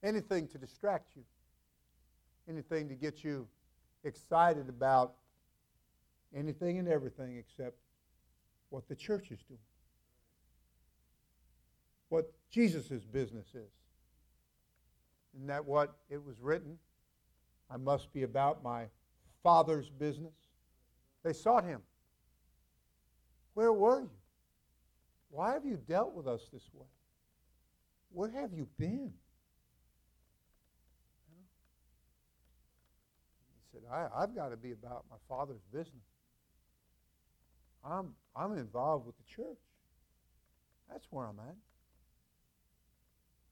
[0.03, 0.12] same.
[0.12, 1.23] Anything to distract you,
[2.49, 3.47] anything to get you
[4.03, 5.14] excited about
[6.35, 7.77] anything and everything except
[8.71, 9.61] what the church is doing,
[12.09, 13.71] what Jesus' business is.
[15.37, 16.77] Isn't that what it was written?
[17.71, 18.87] I must be about my
[19.45, 20.35] Father's business.
[21.23, 21.83] They sought him.
[23.55, 24.11] Where were you?
[25.33, 26.85] Why have you dealt with us this way?
[28.12, 29.14] Where have you been?
[33.49, 36.05] He said, I, have got to be about my Father's business.
[37.83, 39.57] I'm, I'm involved with the church.
[40.90, 41.57] That's where I'm at.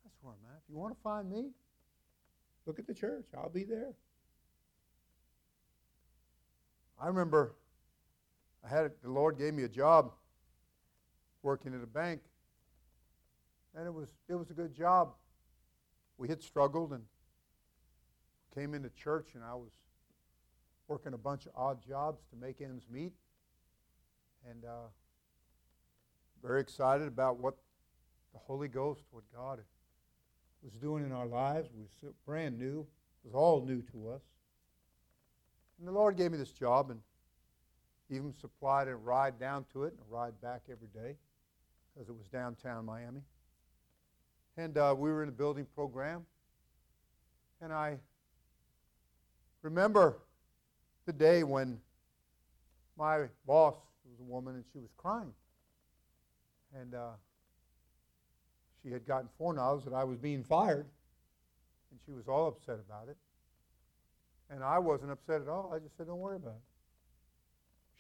[0.04, 0.58] That's where I'm at.
[0.58, 1.46] If you want to find me,
[2.66, 3.24] look at the church.
[3.34, 3.94] I'll be there.
[7.00, 7.54] I remember
[8.62, 10.12] I had the Lord gave me a job
[11.42, 12.20] working at a bank,
[13.74, 15.12] and it was it was a good job.
[16.18, 17.02] We had struggled and
[18.54, 19.70] came into church, and I was
[20.88, 23.12] working a bunch of odd jobs to make ends meet
[24.48, 24.88] and uh,
[26.42, 27.54] very excited about what
[28.32, 29.60] the Holy Ghost, what God
[30.62, 31.68] was doing in our lives.
[31.68, 32.86] It was brand new.
[33.24, 34.22] It was all new to us.
[35.78, 37.00] And the Lord gave me this job and
[38.10, 41.16] even supplied a ride down to it and a ride back every day
[41.92, 43.22] because it was downtown Miami.
[44.56, 46.24] And uh, we were in a building program.
[47.60, 47.98] And I
[49.62, 50.18] remember
[51.06, 51.78] the day when
[52.96, 53.74] my boss
[54.04, 55.32] was a woman and she was crying.
[56.78, 57.10] And uh,
[58.82, 60.86] she had gotten foreknowledge that I was being fired,
[61.90, 63.16] and she was all upset about it.
[64.48, 65.72] And I wasn't upset at all.
[65.74, 66.62] I just said, don't worry about it.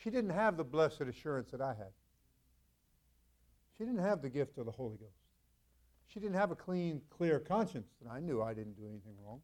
[0.02, 1.92] She didn't have the blessed assurance that I had.
[3.80, 5.16] She didn't have the gift of the Holy Ghost.
[6.08, 9.40] She didn't have a clean, clear conscience, and I knew I didn't do anything wrong.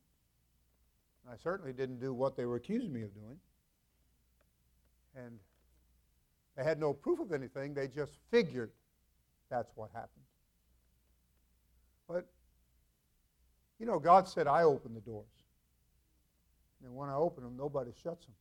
[1.26, 3.38] I certainly didn't do what they were accusing me of doing.
[5.14, 5.38] And
[6.54, 8.72] they had no proof of anything, they just figured
[9.48, 10.26] that's what happened.
[12.06, 12.26] But,
[13.78, 15.24] you know, God said, I open the doors.
[16.84, 18.34] And when I open them, nobody shuts them.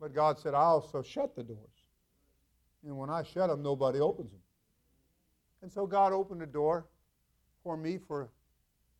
[0.00, 1.81] But God said, I also shut the doors.
[2.84, 4.40] And when I shut them, nobody opens them.
[5.62, 6.86] And so God opened the door
[7.62, 8.28] for me for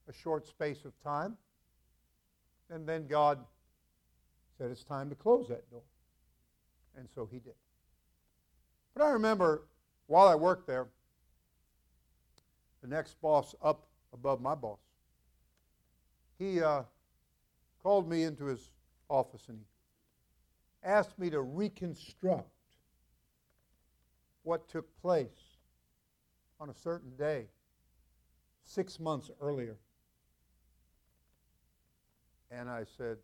[0.09, 1.37] a short space of time.
[2.71, 3.39] And then God
[4.57, 5.83] said, It's time to close that door.
[6.97, 7.55] And so he did.
[8.95, 9.67] But I remember
[10.07, 10.89] while I worked there,
[12.83, 14.81] the next boss up above my boss,
[16.39, 16.83] he uh,
[17.83, 18.71] called me into his
[19.09, 22.51] office and he asked me to reconstruct
[24.43, 25.57] what took place
[26.61, 27.47] on a certain day
[28.65, 29.77] six months earlier.
[32.51, 33.17] And I said,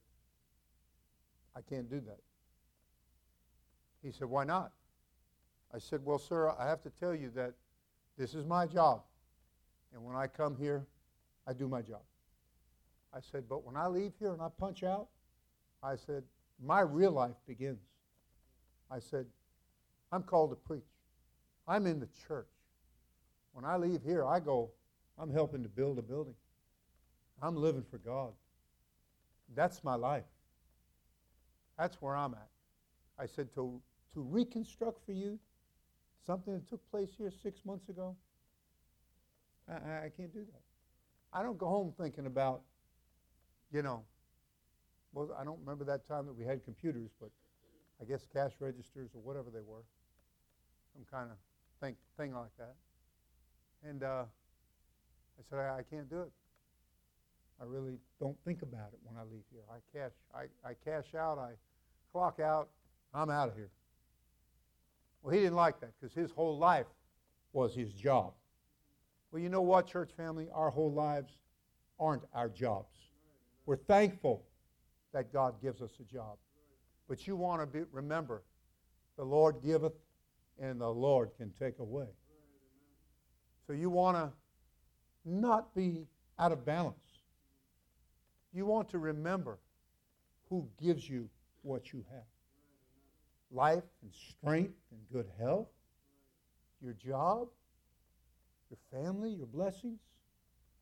[1.57, 2.19] I can't do that.
[4.03, 4.73] He said, Why not?
[5.75, 7.55] I said, Well, sir, I have to tell you that
[8.17, 9.03] this is my job.
[9.93, 10.87] And when I come here,
[11.47, 12.03] I do my job.
[13.13, 15.09] I said, But when I leave here and I punch out,
[15.83, 16.23] I said,
[16.63, 17.81] My real life begins.
[18.91, 19.27] I said,
[20.11, 20.85] I'm called to preach.
[21.69, 22.49] I'm in the church.
[23.53, 24.71] When I leave here, I go,
[25.19, 26.35] I'm helping to build a building.
[27.43, 28.33] I'm living for God.
[29.55, 30.25] That's my life.
[31.79, 32.49] That's where I'm at.
[33.19, 33.81] I said, to,
[34.15, 35.39] to reconstruct for you
[36.27, 38.17] something that took place here six months ago,
[39.69, 40.61] I, I can't do that.
[41.33, 42.63] I don't go home thinking about,
[43.73, 44.03] you know,
[45.13, 47.31] well, I don't remember that time that we had computers, but
[48.01, 49.83] I guess cash registers or whatever they were,
[50.95, 51.37] some kind of
[51.81, 52.75] thing, thing like that.
[53.89, 54.25] And uh,
[55.39, 56.31] I said, I, I can't do it.
[57.61, 59.63] I really don't think about it when I leave here.
[59.71, 61.51] I cash, I, I cash out, I
[62.13, 62.69] clock out,
[63.13, 63.71] I'm out of here.
[65.23, 66.87] Well, he didn't like that because his whole life
[67.53, 68.33] was his job.
[69.33, 70.49] Well, you know what, church family?
[70.55, 71.33] Our whole lives
[71.99, 72.97] aren't our jobs.
[73.67, 74.45] We're thankful
[75.13, 76.37] that God gives us a job.
[77.09, 78.43] But you want to be, remember,
[79.17, 79.95] the Lord giveth
[80.61, 82.09] and the Lord can take away.
[83.67, 84.31] So you want to
[85.25, 86.07] not be
[86.39, 86.97] out of balance.
[88.53, 89.59] You want to remember
[90.49, 91.29] who gives you
[91.63, 92.25] what you have
[93.51, 95.69] life and strength and good health,
[96.83, 97.49] your job,
[98.71, 100.01] your family, your blessings.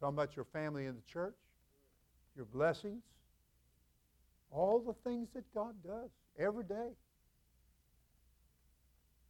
[0.01, 1.37] Talking about your family in the church,
[2.35, 3.03] your blessings,
[4.51, 6.91] all the things that God does every day.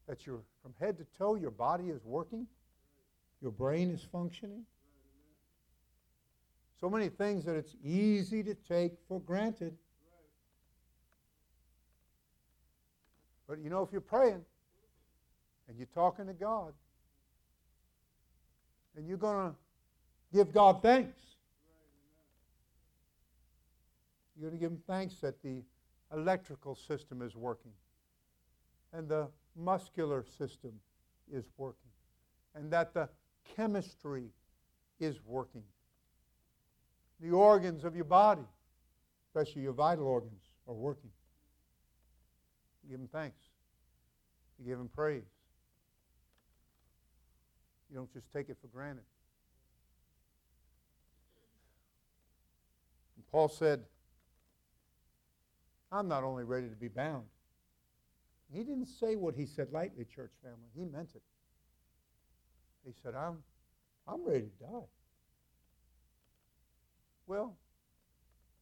[0.07, 2.47] That you're from head to toe, your body is working,
[3.41, 4.65] your brain is functioning.
[6.81, 9.77] So many things that it's easy to take for granted.
[13.49, 14.45] But you know, if you're praying
[15.69, 16.73] and you're talking to God,
[18.97, 19.57] and you're going to
[20.35, 21.19] give God thanks.
[24.35, 25.63] You're going to give Him thanks that the
[26.13, 27.73] electrical system is working,
[28.93, 30.73] and the muscular system
[31.33, 31.91] is working,
[32.55, 33.09] and that the
[33.57, 34.31] chemistry
[35.01, 35.63] is working.
[37.21, 38.47] The organs of your body,
[39.29, 41.11] especially your vital organs, are working.
[42.85, 43.41] You give Him thanks.
[44.59, 45.23] You give Him praise.
[47.91, 49.05] You don't just take it for granted.
[53.17, 53.85] And Paul said,
[55.91, 57.25] I'm not only ready to be bound.
[58.53, 60.69] He didn't say what he said lightly, church family.
[60.75, 61.23] He meant it.
[62.85, 63.39] He said, I'm,
[64.07, 64.87] I'm ready to die.
[67.27, 67.57] Well,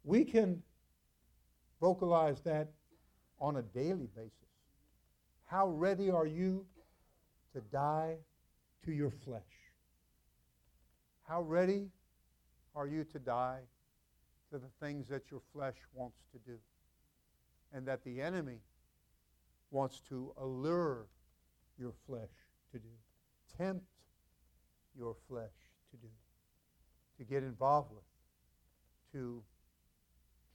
[0.05, 0.63] we can
[1.81, 2.69] vocalize that
[3.39, 4.33] on a daily basis.
[5.47, 6.65] How ready are you
[7.53, 8.17] to die
[8.85, 9.43] to your flesh?
[11.29, 11.89] How ready
[12.75, 13.61] are you to die
[14.51, 16.59] to the things that your flesh wants to do
[17.73, 18.59] and that the enemy
[19.75, 21.07] wants to allure
[21.79, 22.31] your flesh
[22.73, 22.89] to do,
[23.59, 23.85] tempt
[24.97, 25.53] your flesh
[25.91, 26.09] to do,
[27.19, 28.05] to get involved with,
[29.13, 29.43] to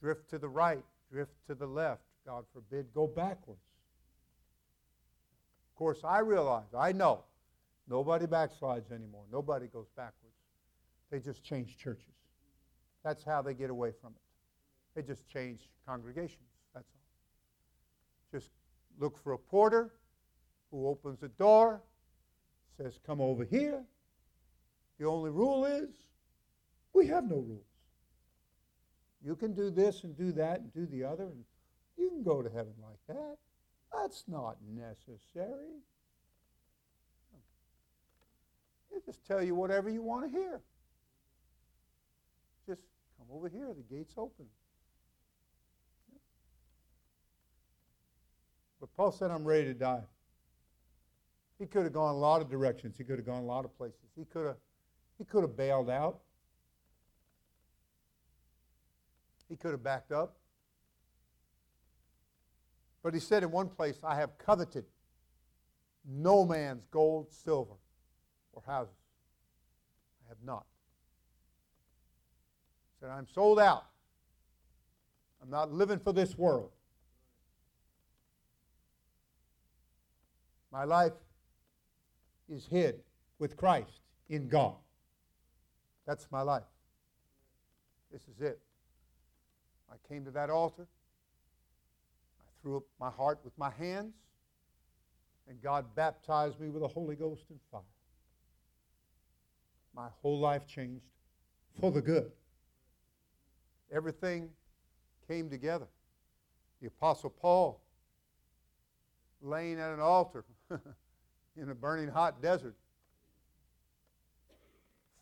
[0.02, 3.60] drift to the right, drift to the left, God forbid, go backwards.
[5.72, 7.24] Of course, I realize, I know
[7.90, 9.24] Nobody backslides anymore.
[9.32, 10.36] Nobody goes backwards.
[11.10, 12.14] They just change churches.
[13.04, 14.22] That's how they get away from it.
[14.96, 16.50] They just change congregations.
[16.76, 18.40] That's all.
[18.40, 18.52] Just
[19.00, 19.94] look for a porter
[20.72, 21.82] who opens the door,
[22.78, 23.84] says, Come over here.
[25.00, 25.90] The only rule is
[26.94, 27.64] we have no rules.
[29.24, 31.44] You can do this and do that and do the other, and
[31.98, 33.38] you can go to heaven like that.
[33.94, 35.82] That's not necessary.
[38.92, 40.62] They just tell you whatever you want to hear.
[42.68, 42.82] Just
[43.18, 43.68] come over here.
[43.68, 44.46] The gate's open.
[48.80, 50.04] But Paul said, I'm ready to die.
[51.58, 52.98] He could have gone a lot of directions.
[52.98, 54.00] He could have gone a lot of places.
[54.16, 54.56] He could have,
[55.18, 56.20] he could have bailed out.
[59.50, 60.38] He could have backed up.
[63.04, 64.86] But he said in one place, I have coveted
[66.08, 67.76] no man's gold, silver,
[68.54, 68.94] or houses.
[70.26, 70.66] I have not.
[72.94, 73.86] He said, I'm sold out.
[75.42, 76.72] I'm not living for this world.
[80.72, 81.14] My life
[82.48, 83.02] is hid
[83.40, 84.76] with Christ in God.
[86.06, 86.64] That's my life.
[88.12, 88.60] This is it.
[89.92, 90.88] I came to that altar.
[92.40, 94.14] I threw up my heart with my hands,
[95.48, 97.82] and God baptized me with the Holy Ghost and fire.
[99.96, 101.06] My whole life changed
[101.80, 102.32] for the good.
[103.92, 104.50] Everything
[105.28, 105.88] came together.
[106.82, 107.82] The Apostle Paul,
[109.42, 110.44] laying at an altar
[111.58, 112.76] in a burning hot desert,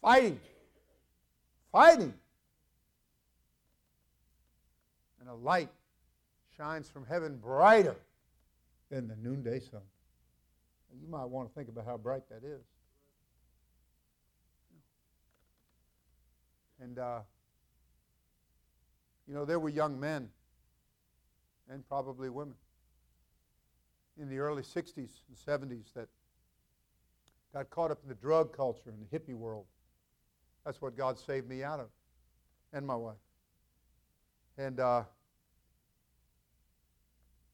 [0.02, 0.40] fighting,
[1.72, 2.14] fighting.
[5.20, 5.70] And a light
[6.56, 7.96] shines from heaven brighter
[8.90, 9.82] than the noonday sun.
[11.02, 12.62] You might want to think about how bright that is.
[16.80, 17.20] And, uh,
[19.28, 20.30] you know, there were young men
[21.70, 22.56] and probably women
[24.20, 26.08] in the early 60s and 70s that
[27.54, 29.66] got caught up in the drug culture and the hippie world.
[30.66, 31.88] That's what God saved me out of,
[32.74, 33.16] and my wife.
[34.58, 35.04] And uh,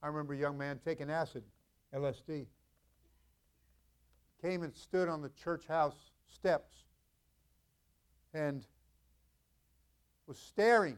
[0.01, 1.43] I remember a young man taking acid,
[1.93, 2.47] LSD.
[4.41, 5.95] Came and stood on the church house
[6.27, 6.73] steps
[8.33, 8.65] and
[10.27, 10.97] was staring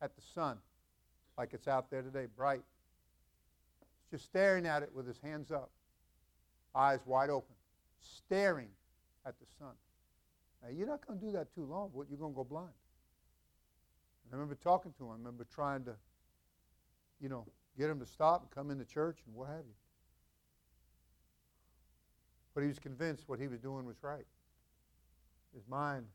[0.00, 0.58] at the sun
[1.36, 2.62] like it's out there today, bright.
[4.10, 5.70] Just staring at it with his hands up,
[6.74, 7.54] eyes wide open,
[8.00, 8.68] staring
[9.26, 9.74] at the sun.
[10.62, 12.72] Now, you're not going to do that too long, but you're going to go blind.
[14.24, 15.10] And I remember talking to him.
[15.10, 15.94] I remember trying to,
[17.20, 17.46] you know,
[17.78, 19.74] get him to stop and come into church and what have you.
[22.54, 24.26] But he was convinced what he was doing was right.
[25.54, 26.06] His mind,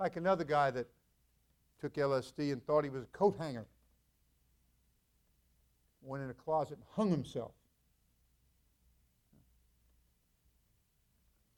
[0.00, 0.86] like another guy that
[1.80, 3.66] took LSD and thought he was a coat hanger,
[6.06, 7.52] went in a closet and hung himself.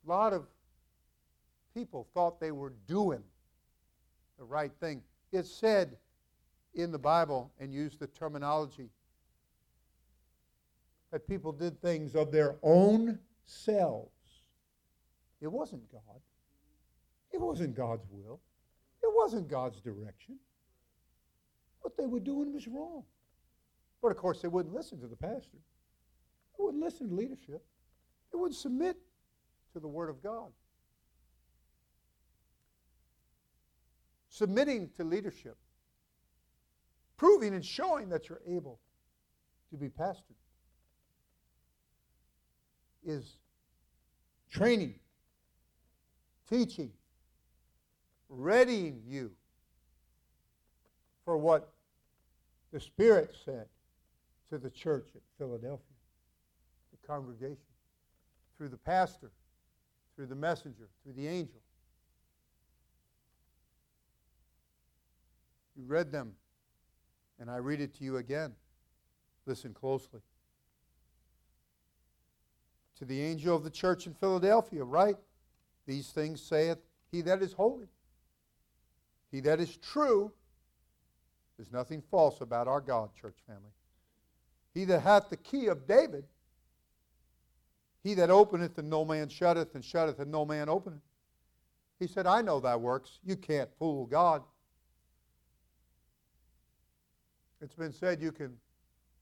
[0.06, 0.46] A lot of
[1.74, 3.22] people thought they were doing
[4.38, 5.02] the right thing.
[5.32, 5.96] It said
[6.74, 8.88] in the Bible and used the terminology
[11.10, 14.10] that people did things of their own selves.
[15.40, 16.20] It wasn't God.
[17.32, 18.40] It wasn't God's will.
[19.02, 20.36] It wasn't God's direction.
[21.80, 23.04] What they were doing was wrong.
[24.02, 25.58] But of course, they wouldn't listen to the pastor.
[26.56, 27.64] They wouldn't listen to leadership.
[28.32, 28.96] They wouldn't submit
[29.72, 30.50] to the Word of God.
[34.28, 35.56] Submitting to leadership,
[37.16, 38.78] proving and showing that you're able
[39.70, 40.36] to be pastored,
[43.04, 43.38] is
[44.50, 44.94] training,
[46.48, 46.92] teaching,
[48.28, 49.32] readying you
[51.24, 51.72] for what
[52.72, 53.66] the Spirit said
[54.50, 55.96] to the church at Philadelphia,
[56.90, 57.56] the congregation,
[58.56, 59.30] through the pastor,
[60.16, 61.60] through the messenger, through the angel.
[65.76, 66.32] You read them,
[67.38, 68.52] and I read it to you again.
[69.46, 70.20] Listen closely.
[72.98, 75.16] To the angel of the church in Philadelphia, write,
[75.86, 76.78] These things saith
[77.12, 77.86] he that is holy,
[79.30, 80.32] he that is true.
[81.56, 83.72] There's nothing false about our God, church family.
[84.78, 86.22] He that hath the key of David,
[88.04, 91.00] he that openeth and no man shutteth, and shutteth and no man openeth.
[91.98, 93.18] He said, I know thy works.
[93.24, 94.44] You can't fool God.
[97.60, 98.56] It's been said you can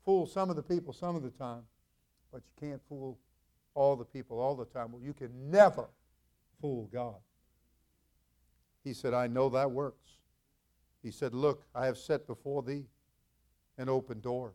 [0.05, 1.63] fool some of the people some of the time,
[2.31, 3.19] but you can't fool
[3.73, 4.93] all the people all the time.
[4.93, 5.89] Well, you can never
[6.61, 7.17] fool God.
[8.85, 10.19] He said, I know thy works.
[11.03, 12.85] He said, Look, I have set before thee
[13.79, 14.53] an open door.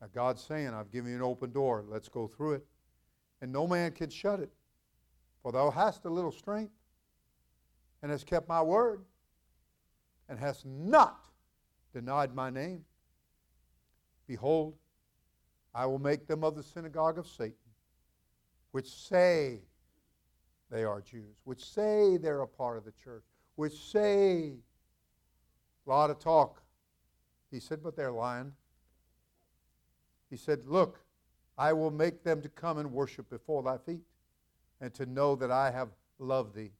[0.00, 1.84] Now, God's saying, I've given you an open door.
[1.88, 2.66] Let's go through it.
[3.40, 4.50] And no man can shut it.
[5.42, 6.72] For thou hast a little strength,
[8.02, 9.04] and hast kept my word,
[10.28, 11.24] and hast not
[11.92, 12.84] denied my name.
[14.26, 14.74] Behold,
[15.74, 17.54] I will make them of the synagogue of Satan,
[18.72, 19.60] which say
[20.70, 23.24] they are Jews, which say they're a part of the church,
[23.54, 24.54] which say
[25.86, 26.62] a lot of talk.
[27.50, 28.52] He said, but they're lying.
[30.30, 31.00] He said, Look,
[31.58, 34.04] I will make them to come and worship before thy feet,
[34.80, 36.72] and to know that I have loved thee.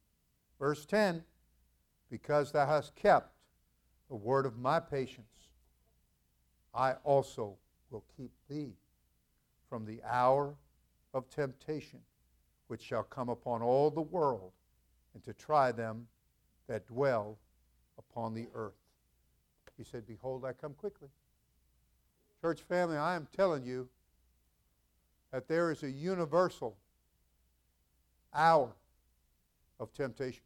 [0.59, 1.23] Verse 10
[2.09, 3.33] Because thou hast kept
[4.09, 5.49] the word of my patience,
[6.73, 7.57] I also
[7.89, 8.73] will keep thee
[9.69, 10.55] from the hour
[11.13, 11.99] of temptation,
[12.67, 14.51] which shall come upon all the world,
[15.13, 16.07] and to try them
[16.67, 17.37] that dwell
[17.97, 18.73] upon the earth.
[19.77, 21.09] He said, Behold, I come quickly.
[22.41, 23.89] Church family, I am telling you
[25.31, 26.77] that there is a universal
[28.33, 28.75] hour
[29.79, 30.43] of temptation.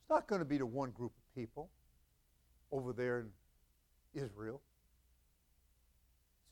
[0.00, 1.68] It's not going to be to one group of people
[2.70, 3.28] over there in
[4.14, 4.62] Israel.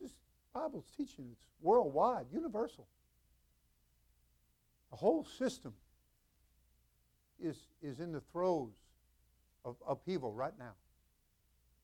[0.00, 0.22] It's just
[0.52, 1.26] Bible's teaching.
[1.32, 2.86] It's worldwide, universal.
[4.90, 5.72] The whole system
[7.42, 8.72] is, is in the throes
[9.64, 10.72] of upheaval right now.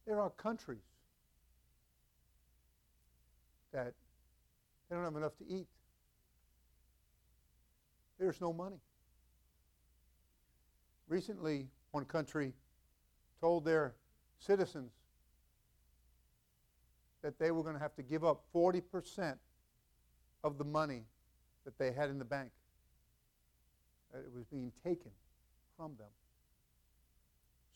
[0.07, 0.83] There are countries
[3.77, 3.93] that
[4.89, 5.67] they don't have enough to eat.
[8.19, 8.81] There's no money.
[11.09, 12.55] Recently, one country
[13.39, 13.95] told their
[14.39, 14.93] citizens
[17.23, 19.35] that they were going to have to give up 40%
[20.43, 21.03] of the money
[21.67, 22.51] that they had in the bank.
[24.13, 25.11] That it was being taken
[25.77, 26.09] from them.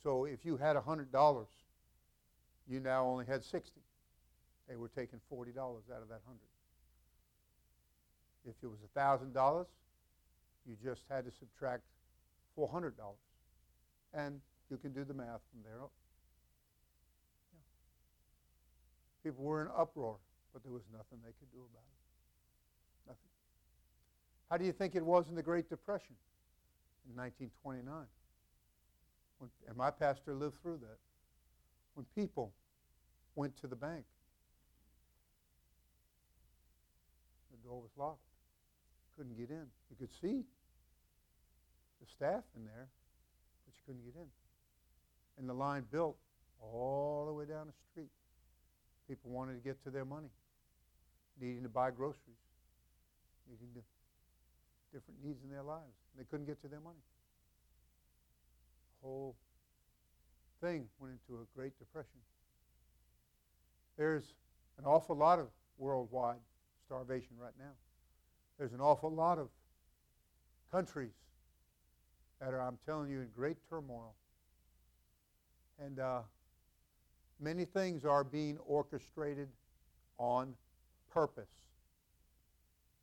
[0.03, 1.47] So if you had $100,
[2.67, 3.81] you now only had 60.
[4.71, 6.39] They were taking $40 out of that 100.
[8.47, 9.67] If it was $1,000,
[10.65, 11.83] you just had to subtract
[12.57, 12.93] $400.
[14.15, 14.41] And
[14.71, 15.81] you can do the math from there.
[17.53, 17.59] Yeah.
[19.25, 20.19] People were in uproar,
[20.53, 23.09] but there was nothing they could do about it.
[23.09, 23.31] Nothing.
[24.51, 26.15] How do you think it was in the Great Depression
[27.11, 28.07] in 1929?
[29.39, 30.99] When, and my pastor lived through that.
[31.95, 32.53] When people
[33.35, 34.05] went to the bank,
[37.61, 38.23] the door was locked.
[39.17, 39.67] Couldn't get in.
[39.91, 40.45] You could see
[42.01, 42.89] the staff in there,
[43.67, 44.29] but you couldn't get in.
[45.39, 46.17] And the line built
[46.61, 48.11] all the way down the street.
[49.09, 50.31] People wanted to get to their money,
[51.41, 52.41] needing to buy groceries,
[53.49, 53.81] needing to
[54.93, 55.97] different needs in their lives.
[56.17, 57.03] They couldn't get to their money.
[59.01, 59.37] The whole
[60.61, 62.21] thing went into a Great Depression.
[63.97, 64.35] There's
[64.79, 65.47] an awful lot of
[65.79, 66.41] worldwide
[66.91, 67.71] starvation right now.
[68.59, 69.49] There's an awful lot of
[70.73, 71.13] countries
[72.41, 74.17] that are, I'm telling you, in great turmoil.
[75.79, 76.23] And uh,
[77.39, 79.47] many things are being orchestrated
[80.19, 80.55] on
[81.15, 81.53] purpose.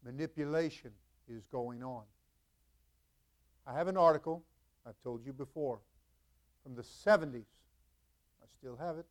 [0.03, 0.91] Manipulation
[1.29, 2.03] is going on.
[3.65, 4.43] I have an article,
[4.85, 5.79] I've told you before,
[6.61, 7.45] from the 70s.
[8.41, 9.05] I still have it.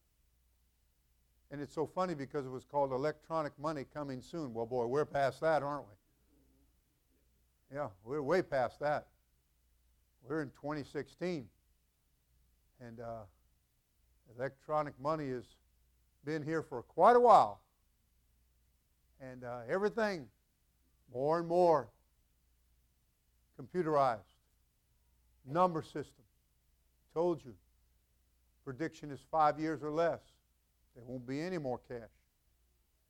[1.50, 4.52] And it's so funny because it was called Electronic Money Coming Soon.
[4.52, 7.76] Well, boy, we're past that, aren't we?
[7.76, 9.06] Yeah, we're way past that.
[10.28, 11.46] We're in 2016.
[12.80, 13.22] And uh,
[14.36, 15.44] electronic money has
[16.24, 17.60] been here for quite a while.
[19.20, 20.26] And uh, everything
[21.12, 21.88] more and more
[23.60, 24.18] computerized.
[25.48, 26.24] Number system.
[27.14, 27.54] Told you.
[28.64, 30.20] Prediction is five years or less.
[30.96, 32.08] There won't be any more cash.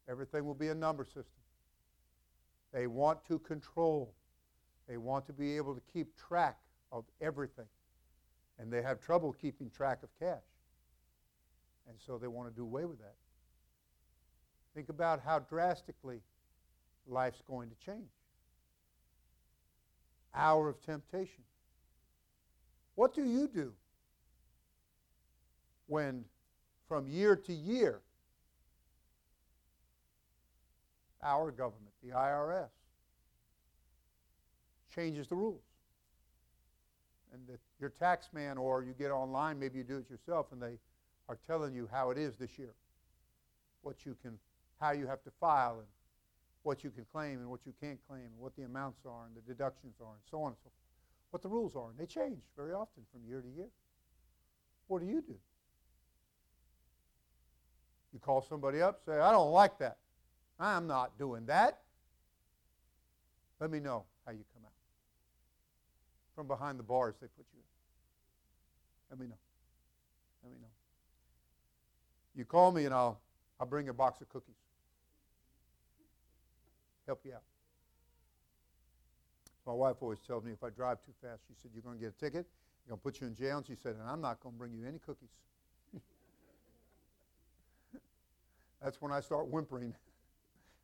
[0.09, 1.25] Everything will be a number system.
[2.73, 4.13] They want to control.
[4.89, 6.59] They want to be able to keep track
[6.93, 7.67] of everything.
[8.59, 10.43] And they have trouble keeping track of cash.
[11.89, 13.15] And so they want to do away with that.
[14.75, 16.21] Think about how drastically
[17.07, 18.11] life's going to change.
[20.35, 21.45] Hour of temptation.
[22.95, 23.73] What do you do
[25.87, 26.25] when
[26.89, 28.01] from year to year
[31.23, 32.69] our government, the IRS,
[34.95, 35.63] changes the rules?
[37.33, 40.79] And your tax man, or you get online, maybe you do it yourself, and they
[41.29, 42.75] are telling you how it is this year,
[43.83, 44.39] what you can,
[44.81, 45.89] how you have to file, and
[46.63, 49.37] what you can claim and what you can't claim, and what the amounts are, and
[49.37, 50.73] the deductions are, and so on and so forth.
[51.31, 53.69] What the rules are, and they change very often from year to year.
[54.87, 55.35] What do you do?
[58.17, 59.99] You call somebody up, say, I don't like that.
[60.59, 61.81] I'm not doing that.
[63.61, 64.73] Let me know how you come out.
[66.35, 69.11] From behind the bars they put you in.
[69.11, 69.37] Let me know.
[70.43, 70.69] Let me know.
[72.35, 73.21] You call me and I'll,
[73.61, 74.55] I'll bring a box of cookies.
[77.07, 77.43] Help you out.
[79.67, 82.03] My wife always tells me if I drive too fast, she said, You're going to
[82.03, 82.47] get a ticket,
[82.87, 83.59] you're going to put you in jail.
[83.59, 85.29] And she said, And I'm not going to bring you any cookies.
[88.83, 89.95] That's when I start whimpering.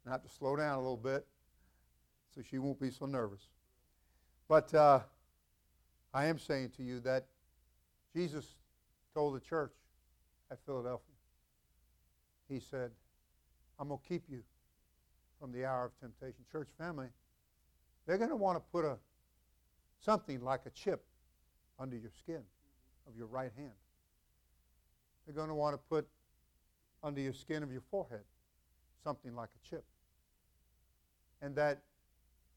[0.05, 1.27] and I have to slow down a little bit
[2.35, 3.49] so she won't be so nervous.
[4.49, 5.01] But uh,
[6.13, 7.27] I am saying to you that
[8.15, 8.57] Jesus
[9.15, 9.73] told the church
[10.51, 11.15] at Philadelphia,
[12.49, 12.91] he said,
[13.79, 14.43] I'm going to keep you
[15.41, 16.45] from the hour of temptation.
[16.51, 17.09] Church family,
[18.07, 18.97] they're going to want to put a
[20.05, 21.05] something like a chip
[21.79, 22.43] under your skin
[23.09, 23.73] of your right hand.
[25.25, 26.07] They're going to want to put
[27.03, 28.23] under your skin of your forehead
[29.03, 29.85] something like a chip.
[31.41, 31.83] And that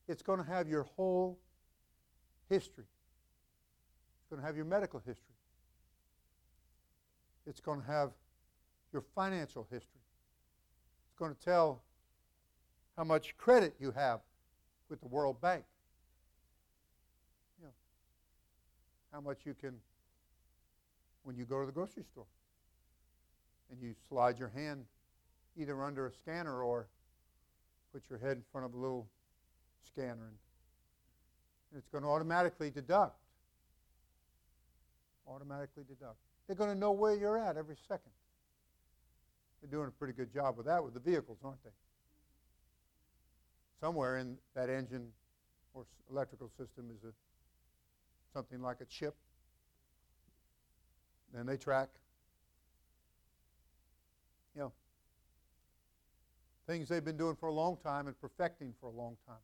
[0.07, 1.39] it's going to have your whole
[2.49, 2.85] history.
[4.19, 5.35] It's going to have your medical history.
[7.47, 8.11] It's going to have
[8.93, 10.01] your financial history.
[11.07, 11.81] It's going to tell
[12.97, 14.19] how much credit you have
[14.89, 15.63] with the World Bank.
[17.59, 17.73] You know,
[19.11, 19.73] how much you can,
[21.23, 22.25] when you go to the grocery store
[23.71, 24.85] and you slide your hand
[25.57, 26.87] either under a scanner or
[27.93, 29.07] put your head in front of a little
[29.85, 30.37] scanner and,
[31.71, 33.17] and it's going to automatically deduct.
[35.27, 36.17] Automatically deduct.
[36.47, 38.11] They're going to know where you're at every second.
[39.61, 41.71] They're doing a pretty good job with that with the vehicles, aren't they?
[43.81, 45.07] Somewhere in that engine
[45.73, 47.13] or electrical system is a
[48.33, 49.15] something like a chip.
[51.33, 51.89] Then they track.
[54.55, 54.71] You know,
[56.67, 59.35] things they've been doing for a long time and perfecting for a long time.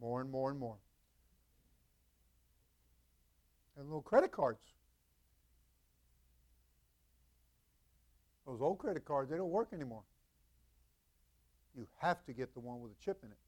[0.00, 0.76] More and more and more.
[3.76, 4.62] And little credit cards.
[8.46, 10.02] Those old credit cards, they don't work anymore.
[11.76, 13.38] You have to get the one with a chip in it.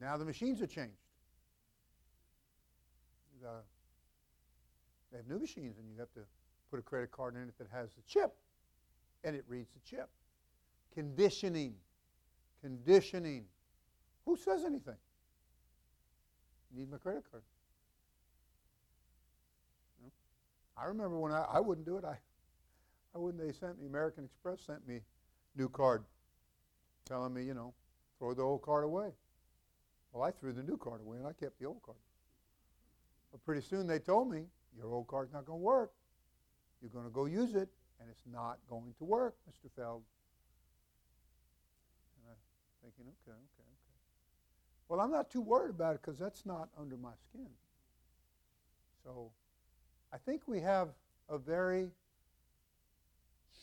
[0.00, 0.96] Now the machines are changed.
[3.34, 3.64] You got
[5.12, 6.20] they have new machines, and you have to
[6.70, 8.34] put a credit card in it that has the chip,
[9.24, 10.08] and it reads the chip.
[10.94, 11.74] Conditioning.
[12.60, 13.44] Conditioning.
[14.24, 14.96] Who says anything?
[16.74, 17.42] Need my credit card.
[20.76, 22.04] I remember when I, I wouldn't do it.
[22.04, 22.16] I,
[23.14, 23.42] I wouldn't.
[23.42, 25.00] They sent me American Express sent me
[25.56, 26.02] new card,
[27.06, 27.74] telling me you know
[28.18, 29.10] throw the old card away.
[30.12, 31.98] Well, I threw the new card away and I kept the old card.
[33.30, 34.44] But pretty soon they told me
[34.76, 35.92] your old card's not going to work.
[36.80, 37.68] You're going to go use it,
[38.02, 39.70] and it's not going to work, Mr.
[39.76, 40.02] Feld.
[42.16, 42.36] And I'm
[42.82, 43.98] thinking, okay, okay, okay.
[44.88, 47.48] Well, I'm not too worried about it because that's not under my skin.
[49.04, 49.30] So
[50.12, 50.88] I think we have
[51.28, 51.88] a very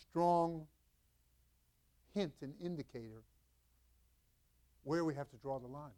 [0.01, 0.65] strong
[2.13, 3.23] hint and indicator
[4.83, 5.91] where we have to draw the line.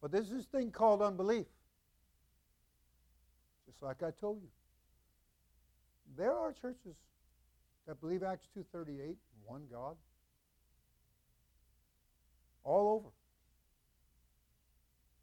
[0.00, 1.46] But there's this thing called unbelief.
[3.66, 4.48] Just like I told you.
[6.16, 6.96] There are churches
[7.86, 9.96] that believe Acts 2.38, one God,
[12.64, 13.08] all over.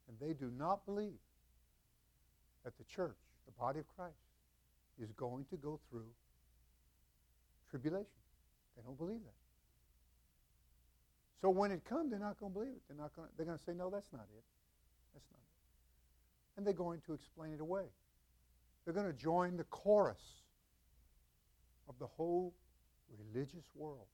[0.08, 1.20] And they do not believe
[2.64, 4.16] that the church, the body of Christ,
[5.00, 6.10] is going to go through
[7.70, 8.08] tribulation.
[8.76, 9.34] They don't believe that.
[11.42, 12.82] So when it comes, they're not going to believe it.
[12.88, 13.30] They're not going.
[13.38, 14.44] They're going to say, "No, that's not it.
[15.14, 17.86] That's not it." And they're going to explain it away.
[18.84, 20.18] They're going to join the chorus
[21.88, 22.54] of the whole
[23.34, 24.08] religious world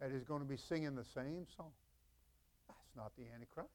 [0.00, 1.70] that is going to be singing the same song.
[2.68, 3.70] That's not the Antichrist.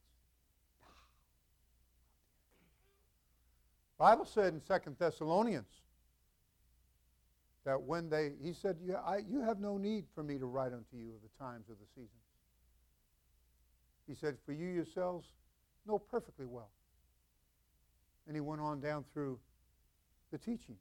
[3.97, 5.69] Bible said in Second Thessalonians
[7.65, 10.71] that when they, he said, you, I, you have no need for me to write
[10.71, 12.11] unto you of the times of the seasons.
[14.07, 15.27] He said, for you yourselves
[15.85, 16.69] know perfectly well.
[18.27, 19.39] And he went on down through
[20.31, 20.79] the teachings,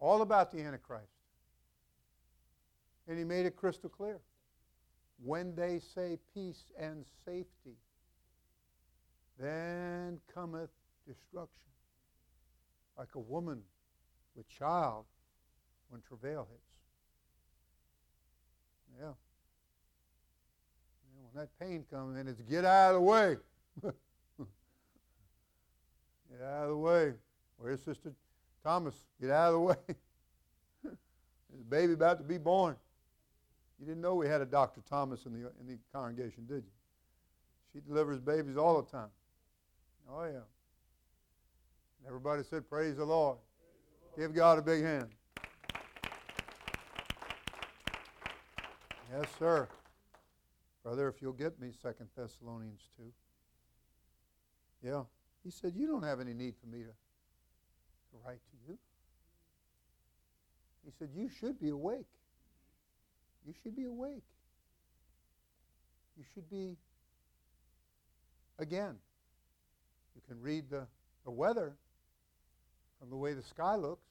[0.00, 1.12] all about the Antichrist.
[3.06, 4.20] And he made it crystal clear.
[5.22, 7.76] When they say peace and safety,
[9.38, 10.70] then cometh
[11.06, 11.48] destruction.
[12.96, 13.60] Like a woman
[14.34, 15.04] with child
[15.88, 16.62] when travail hits.
[18.98, 19.06] Yeah.
[19.06, 19.12] yeah
[21.32, 23.36] when that pain comes in, it's get out of the way.
[23.82, 23.92] get
[26.42, 27.12] out of the way.
[27.56, 28.12] Where's Sister
[28.62, 28.94] Thomas?
[29.20, 29.76] Get out of the way.
[30.82, 32.76] There's a baby about to be born.
[33.80, 34.82] You didn't know we had a Dr.
[34.88, 36.70] Thomas in the, in the congregation, did you?
[37.72, 39.08] She delivers babies all the time.
[40.08, 40.40] Oh, yeah.
[42.06, 43.38] Everybody said, Praise the Lord.
[44.18, 45.08] Give God a big hand.
[49.12, 49.68] Yes, sir.
[50.82, 53.02] Brother, if you'll get me Second Thessalonians 2.
[54.82, 55.02] Yeah.
[55.44, 58.40] He said, You don't have any need for me to, to write.
[60.84, 62.06] He said, You should be awake.
[63.46, 64.24] You should be awake.
[66.16, 66.76] You should be,
[68.58, 68.96] again,
[70.14, 70.86] you can read the,
[71.24, 71.74] the weather
[72.98, 74.06] from the way the sky looks.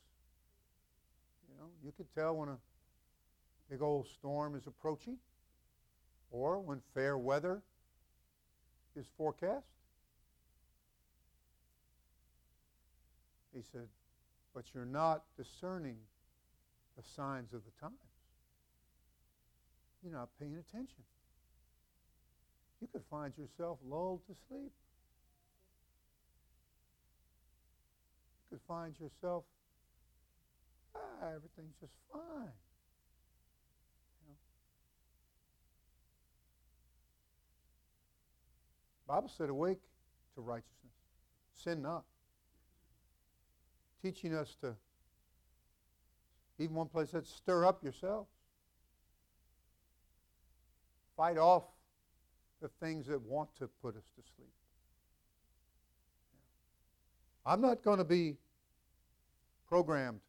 [1.48, 2.58] You know, you could tell when a
[3.70, 5.18] big old storm is approaching
[6.32, 7.62] or when fair weather
[8.96, 9.66] is forecast.
[13.54, 13.88] He said,
[14.54, 15.98] but you're not discerning
[17.00, 17.94] the signs of the times.
[20.04, 21.04] You're not paying attention.
[22.82, 24.72] You could find yourself lulled to sleep.
[28.52, 29.44] You could find yourself,
[30.96, 32.52] ah, everything's just fine.
[39.08, 39.82] Bible said, awake
[40.36, 40.94] to righteousness.
[41.56, 42.04] Sin not.
[44.04, 44.76] Teaching us to,
[46.60, 48.30] even one place said, stir up yourselves.
[51.16, 51.64] Fight off
[52.62, 54.52] the things that want to put us to sleep.
[57.46, 58.38] I'm not going to be
[59.68, 60.20] programmed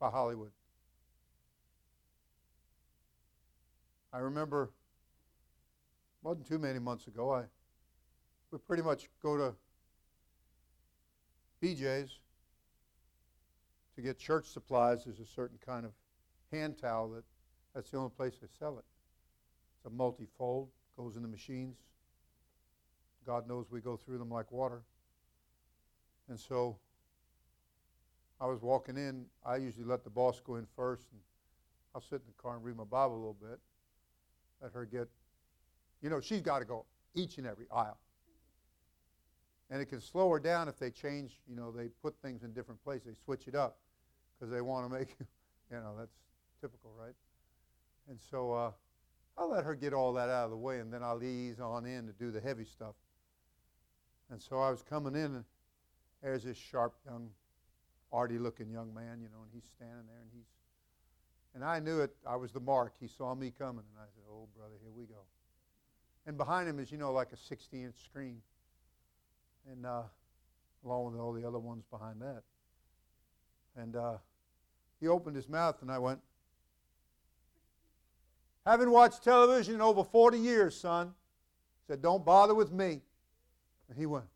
[0.00, 0.50] by Hollywood.
[4.12, 4.70] I remember,
[6.22, 7.44] wasn't too many months ago, I
[8.50, 9.54] would pretty much go to
[11.62, 12.18] BJ's
[14.00, 15.04] to get church supplies.
[15.04, 15.92] There's a certain kind of
[16.50, 17.24] hand towel that
[17.74, 18.84] that's the only place they sell it.
[19.76, 21.76] It's a multi-fold, goes in the machines.
[23.26, 24.82] God knows we go through them like water.
[26.28, 26.78] And so
[28.40, 29.26] I was walking in.
[29.44, 31.20] I usually let the boss go in first, and
[31.94, 33.58] I'll sit in the car and read my Bible a little bit.
[34.62, 35.08] Let her get,
[36.02, 37.98] you know, she's got to go each and every aisle.
[39.70, 42.52] And it can slow her down if they change, you know, they put things in
[42.52, 43.06] different places.
[43.06, 43.78] They switch it up
[44.40, 45.26] because they want to make, you
[45.70, 46.16] you know, that's
[46.60, 47.14] typical, right?
[48.08, 48.70] And so uh,
[49.36, 51.84] I'll let her get all that out of the way, and then I'll ease on
[51.84, 52.94] in to do the heavy stuff.
[54.30, 55.44] And so I was coming in, and
[56.22, 57.30] there's this sharp, young,
[58.12, 60.46] arty-looking young man, you know, and he's standing there, and he's,
[61.54, 62.14] and I knew it.
[62.26, 62.94] I was the mark.
[63.00, 65.22] He saw me coming, and I said, "Oh, brother, here we go."
[66.26, 68.40] And behind him is, you know, like a 60-inch screen
[69.70, 70.02] and uh,
[70.84, 72.42] along with all the other ones behind that.
[73.76, 74.18] And uh,
[75.00, 76.20] he opened his mouth, and I went,
[78.66, 81.08] Haven't watched television in over 40 years, son.
[81.08, 83.00] He said, Don't bother with me.
[83.88, 84.26] And he went,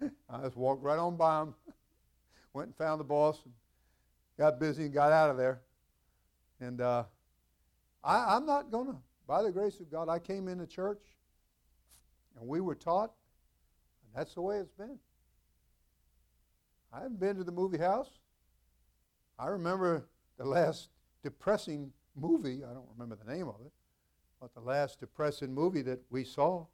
[0.28, 1.54] I just walked right on by him,
[2.52, 3.54] went and found the boss, and
[4.36, 5.60] got busy and got out of there.
[6.60, 7.04] And uh,
[8.02, 11.00] I, I'm not going to, by the grace of God, I came into church
[12.38, 13.12] and we were taught,
[14.04, 14.98] and that's the way it's been.
[16.92, 18.10] I haven't been to the movie house.
[19.38, 20.06] I remember
[20.38, 20.88] the last
[21.22, 23.72] depressing movie, I don't remember the name of it,
[24.40, 26.66] but the last depressing movie that we saw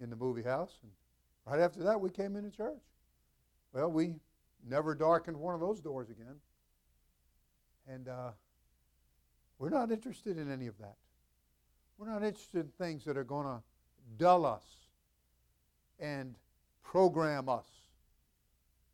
[0.00, 0.78] in the movie house.
[0.82, 0.92] And
[1.46, 2.82] right after that, we came into church.
[3.72, 4.16] Well, we
[4.68, 6.36] never darkened one of those doors again.
[7.88, 8.30] And uh,
[9.58, 10.96] we're not interested in any of that.
[11.98, 13.62] We're not interested in things that are going to
[14.18, 14.64] dull us
[15.98, 16.34] and
[16.82, 17.66] program us.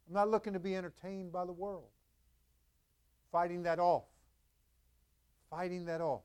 [0.08, 1.88] I'm not looking to be entertained by the world.
[3.30, 4.04] Fighting that off.
[5.50, 6.22] Fighting that off.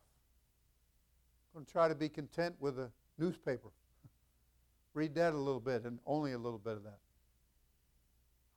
[1.54, 3.70] I'm going to try to be content with a newspaper.
[4.94, 7.00] Read that a little bit and only a little bit of that.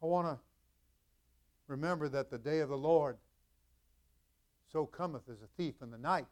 [0.03, 0.39] I want to
[1.67, 3.17] remember that the day of the Lord
[4.73, 6.27] so cometh as a thief in the night.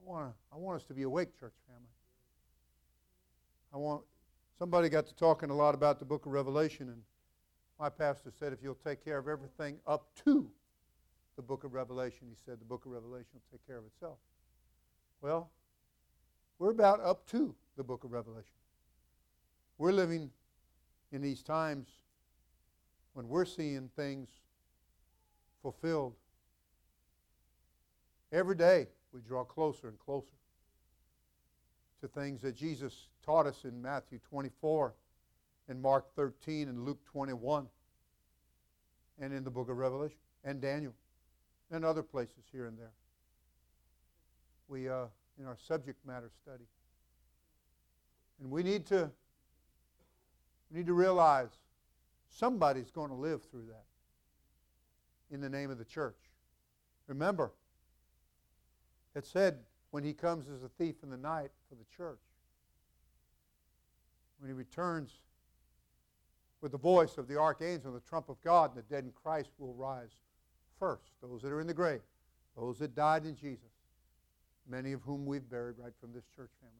[0.00, 1.90] I want, to, I want us to be awake, church family.
[3.72, 4.02] I want
[4.60, 7.00] somebody got to talking a lot about the book of Revelation, and
[7.78, 10.50] my pastor said if you'll take care of everything up to
[11.36, 14.18] the book of Revelation, he said the book of Revelation will take care of itself.
[15.22, 15.50] Well,
[16.58, 18.52] we're about up to the book of Revelation.
[19.78, 20.30] We're living
[21.10, 21.88] in these times
[23.14, 24.28] when we're seeing things
[25.62, 26.12] fulfilled
[28.30, 30.34] every day we draw closer and closer
[32.00, 34.94] to things that Jesus taught us in Matthew 24,
[35.68, 37.66] and Mark 13, and Luke 21,
[39.20, 40.94] and in the book of Revelation, and Daniel,
[41.70, 42.92] and other places here and there.
[44.68, 45.06] We, uh,
[45.38, 46.64] in our subject matter study.
[48.40, 49.10] And we need to,
[50.70, 51.50] we need to realize
[52.28, 53.84] somebody's going to live through that
[55.34, 56.16] in the name of the church.
[57.06, 57.52] Remember,
[59.14, 59.58] it said,
[59.90, 62.20] when he comes as a thief in the night for the church,
[64.38, 65.10] when he returns
[66.60, 69.12] with the voice of the archangel and the trump of God, and the dead in
[69.12, 70.12] Christ will rise
[70.78, 71.12] first.
[71.22, 72.00] Those that are in the grave,
[72.56, 73.72] those that died in Jesus,
[74.68, 76.74] many of whom we've buried right from this church family.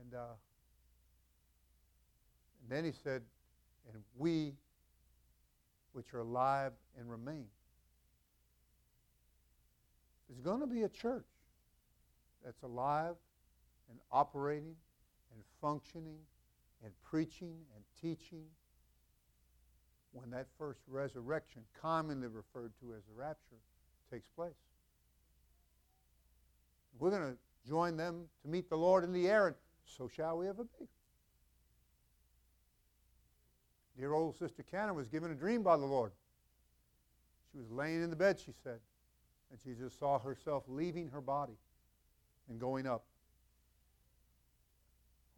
[0.00, 0.36] And, uh,
[2.62, 3.22] and then he said,
[3.92, 4.52] and we
[5.92, 7.46] which are alive and remain
[10.28, 11.26] there's going to be a church
[12.44, 13.14] that's alive
[13.90, 14.74] and operating
[15.32, 16.18] and functioning
[16.84, 18.44] and preaching and teaching
[20.12, 23.56] when that first resurrection, commonly referred to as the rapture,
[24.10, 24.52] takes place.
[26.98, 30.38] We're going to join them to meet the Lord in the air, and so shall
[30.38, 30.86] we ever be.
[33.98, 36.12] Dear old Sister Cannon was given a dream by the Lord.
[37.52, 38.78] She was laying in the bed, she said,
[39.50, 41.56] and she just saw herself leaving her body
[42.48, 43.04] and going up.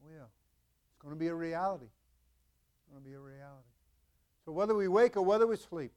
[0.04, 0.22] Oh, yeah.
[0.22, 1.86] It's going to be a reality.
[1.86, 3.68] It's going to be a reality.
[4.44, 5.92] So whether we wake or whether we sleep,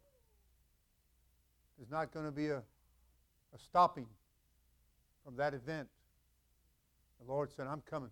[1.77, 4.07] there's not going to be a, a stopping
[5.23, 5.87] from that event.
[7.19, 8.11] The Lord said, I'm coming.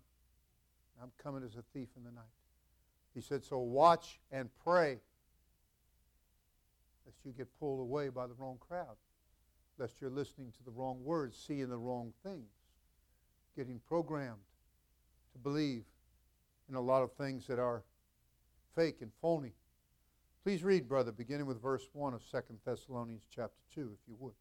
[1.02, 2.24] I'm coming as a thief in the night.
[3.14, 4.98] He said, so watch and pray
[7.04, 8.96] lest you get pulled away by the wrong crowd,
[9.78, 12.50] lest you're listening to the wrong words, seeing the wrong things,
[13.56, 14.42] getting programmed
[15.32, 15.84] to believe
[16.68, 17.82] in a lot of things that are
[18.74, 19.52] fake and phony.
[20.44, 24.32] Please read, brother, beginning with verse 1 of 2 Thessalonians chapter 2, if you would.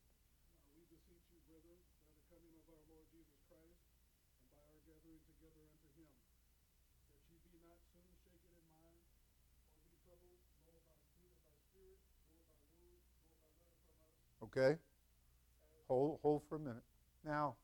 [14.44, 14.78] Okay?
[15.92, 16.84] Hold, hold for a minute.
[17.26, 17.56] Now,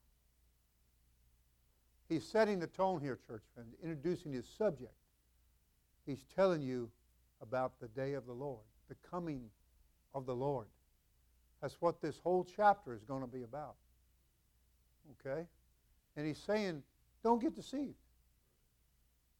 [2.09, 4.91] he's setting the tone here, church friends, introducing his subject.
[6.05, 6.89] He's telling you
[7.41, 9.43] about the day of the Lord, the coming
[10.13, 10.67] of the Lord.
[11.61, 13.75] That's what this whole chapter is going to be about.
[15.25, 15.45] Okay?
[16.17, 16.83] And he's saying,
[17.23, 17.95] don't get deceived.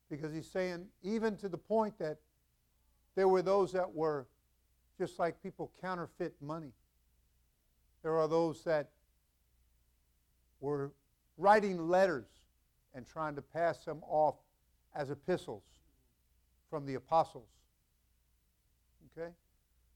[0.10, 2.20] Because he's saying, even to the point that
[3.16, 4.28] there were those that were
[4.98, 6.72] just like people counterfeit money.
[8.08, 8.88] There are those that
[10.62, 10.94] were
[11.38, 12.30] writing letters
[12.94, 14.36] and trying to pass them off
[14.96, 15.66] as epistles
[16.70, 17.50] from the apostles.
[19.12, 19.28] Okay?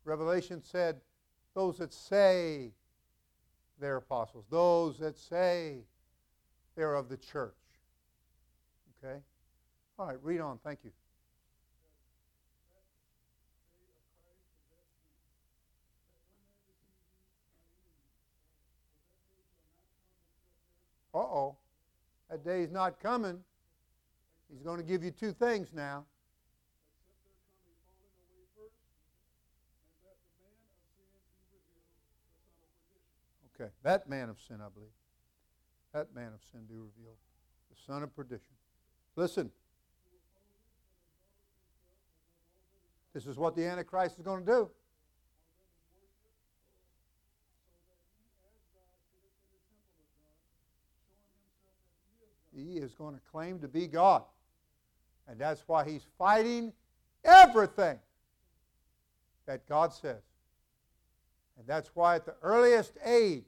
[0.04, 1.00] Revelation said,
[1.56, 2.74] those that say
[3.80, 5.78] they're apostles, those that say
[6.76, 7.56] they're of the church.
[9.02, 9.22] Okay?
[9.98, 10.60] All right, read on.
[10.66, 10.92] Thank you.
[21.14, 21.56] Uh oh.
[22.30, 23.40] That day is not coming.
[24.50, 26.06] He's going to give you two things now.
[33.56, 34.90] Okay, that man of sin, I believe.
[35.94, 37.18] That man of sin be revealed.
[37.70, 38.56] The son of perdition.
[39.16, 39.52] Listen.
[43.14, 44.70] This is what the Antichrist is going to do.
[52.56, 54.24] He is going to claim to be God.
[55.28, 56.74] And that's why he's fighting
[57.24, 58.00] everything
[59.46, 60.22] that God says.
[61.58, 63.44] And that's why at the earliest age,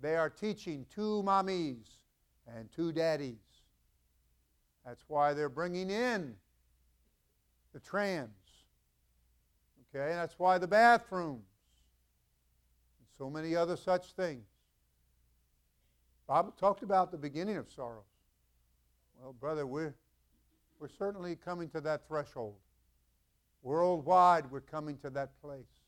[0.00, 1.98] they are teaching two mommies
[2.56, 3.36] and two daddies.
[4.84, 6.34] That's why they're bringing in
[7.72, 8.30] the trans.
[9.94, 11.44] Okay, and that's why the bathrooms
[12.98, 14.46] and so many other such things.
[16.32, 18.04] Bob talked about the beginning of sorrows.
[19.20, 19.94] Well, brother, we're,
[20.80, 22.54] we're certainly coming to that threshold.
[23.62, 25.82] Worldwide, we're coming to that place.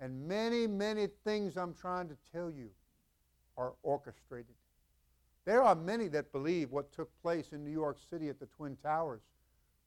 [0.00, 2.70] And many, many things I'm trying to tell you
[3.58, 4.54] are orchestrated.
[5.44, 8.74] There are many that believe what took place in New York City at the Twin
[8.82, 9.20] Towers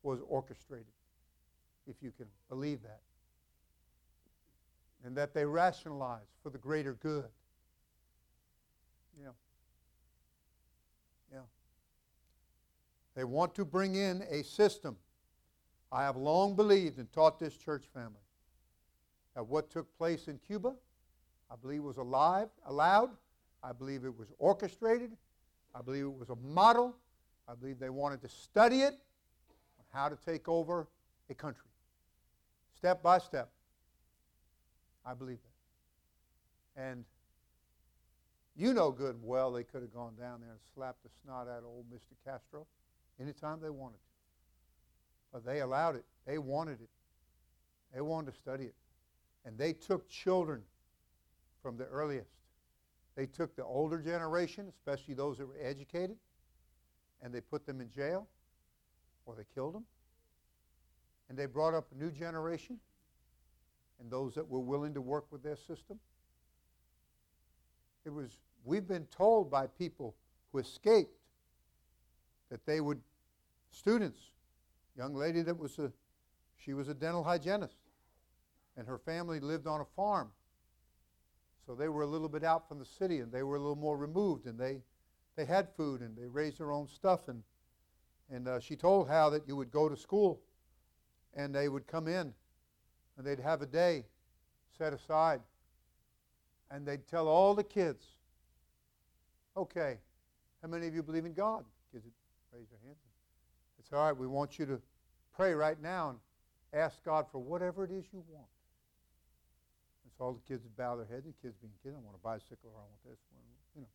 [0.03, 0.93] was orchestrated,
[1.87, 3.01] if you can believe that.
[5.03, 7.29] And that they rationalize for the greater good.
[9.21, 9.29] Yeah.
[11.31, 11.39] Yeah.
[13.15, 14.97] They want to bring in a system.
[15.91, 18.21] I have long believed and taught this church family
[19.35, 20.73] that what took place in Cuba,
[21.51, 23.09] I believe was alive, allowed.
[23.63, 25.11] I believe it was orchestrated.
[25.75, 26.95] I believe it was a model.
[27.47, 30.87] I believe they wanted to study it on how to take over
[31.29, 31.65] a country.
[32.75, 33.49] Step by step.
[35.05, 35.39] I believe
[36.75, 36.81] that.
[36.81, 37.03] And
[38.59, 41.47] you know good and well they could have gone down there and slapped the snot
[41.47, 42.13] out of old Mr.
[42.25, 42.67] Castro
[43.19, 43.99] anytime they wanted to.
[45.31, 46.03] But they allowed it.
[46.27, 46.89] They wanted it.
[47.95, 48.75] They wanted to study it.
[49.45, 50.61] And they took children
[51.63, 52.31] from the earliest.
[53.15, 56.17] They took the older generation, especially those that were educated,
[57.21, 58.27] and they put them in jail
[59.25, 59.85] or they killed them.
[61.29, 62.77] And they brought up a new generation
[64.01, 65.97] and those that were willing to work with their system.
[68.05, 68.31] It was
[68.63, 70.15] We've been told by people
[70.51, 71.17] who escaped
[72.49, 72.99] that they would,
[73.71, 74.19] students,
[74.97, 75.91] young lady that was a,
[76.57, 77.77] she was a dental hygienist,
[78.77, 80.29] and her family lived on a farm.
[81.65, 83.75] So they were a little bit out from the city, and they were a little
[83.75, 84.81] more removed, and they,
[85.35, 87.43] they had food, and they raised their own stuff, and
[88.31, 90.39] and uh, she told how that you would go to school,
[91.35, 92.33] and they would come in,
[93.17, 94.05] and they'd have a day
[94.77, 95.41] set aside,
[96.69, 98.05] and they'd tell all the kids,
[99.59, 99.99] "Okay,
[100.61, 102.05] how many of you believe in God?" Kids
[102.51, 102.97] raise your hands.
[103.79, 104.15] It's all right.
[104.15, 104.81] We want you to
[105.33, 106.19] pray right now and
[106.73, 108.49] ask God for whatever it is you want.
[110.03, 111.25] And so all the kids bow their heads.
[111.25, 113.43] The kids being kids, I want a bicycle, or I want this, one,
[113.75, 113.87] you know.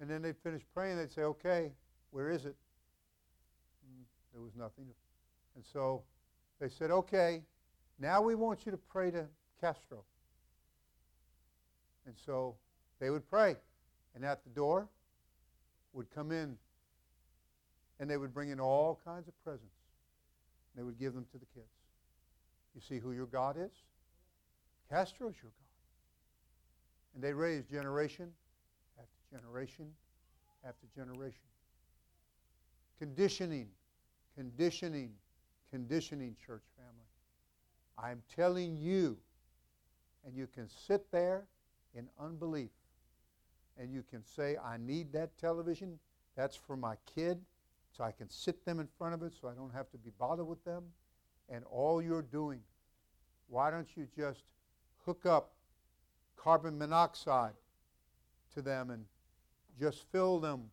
[0.00, 0.96] And then they'd finish praying.
[0.96, 1.72] They'd say, "Okay,
[2.10, 2.56] where is it?"
[3.86, 4.86] Mm, there was nothing.
[5.54, 6.04] And so
[6.58, 7.42] they said, okay,
[7.98, 9.26] now we want you to pray to
[9.60, 10.04] Castro.
[12.06, 12.56] And so
[12.98, 13.56] they would pray.
[14.14, 14.88] And at the door
[15.92, 16.56] would come in
[18.00, 19.74] and they would bring in all kinds of presents.
[20.76, 21.66] They would give them to the kids.
[22.74, 23.70] You see who your God is?
[24.90, 27.14] Castro is your God.
[27.14, 28.30] And they raised generation
[28.98, 29.86] after generation
[30.64, 31.40] after generation.
[32.98, 33.68] Conditioning
[34.36, 35.10] Conditioning,
[35.70, 37.06] conditioning, church family.
[37.98, 39.18] I'm telling you,
[40.24, 41.44] and you can sit there
[41.94, 42.70] in unbelief
[43.78, 45.98] and you can say, I need that television.
[46.36, 47.38] That's for my kid,
[47.96, 50.10] so I can sit them in front of it so I don't have to be
[50.18, 50.84] bothered with them.
[51.48, 52.60] And all you're doing,
[53.48, 54.44] why don't you just
[55.04, 55.52] hook up
[56.36, 57.54] carbon monoxide
[58.54, 59.04] to them and
[59.78, 60.70] just fill them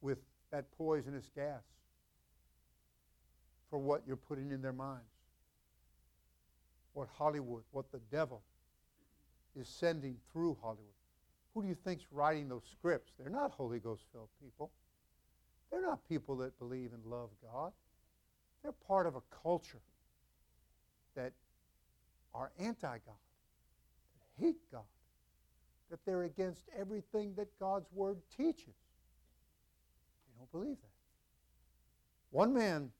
[0.00, 0.18] with
[0.50, 1.62] that poisonous gas?
[3.70, 5.04] for what you're putting in their minds.
[6.92, 8.42] What Hollywood, what the devil
[9.58, 10.86] is sending through Hollywood.
[11.54, 13.12] Who do you think's writing those scripts?
[13.18, 14.70] They're not Holy Ghost filled people.
[15.70, 17.72] They're not people that believe and love God.
[18.62, 19.80] They're part of a culture
[21.16, 21.32] that
[22.34, 23.00] are anti God,
[24.14, 24.82] that hate God,
[25.90, 28.74] that they're against everything that God's Word teaches.
[30.26, 30.90] They don't believe that.
[32.30, 32.90] One man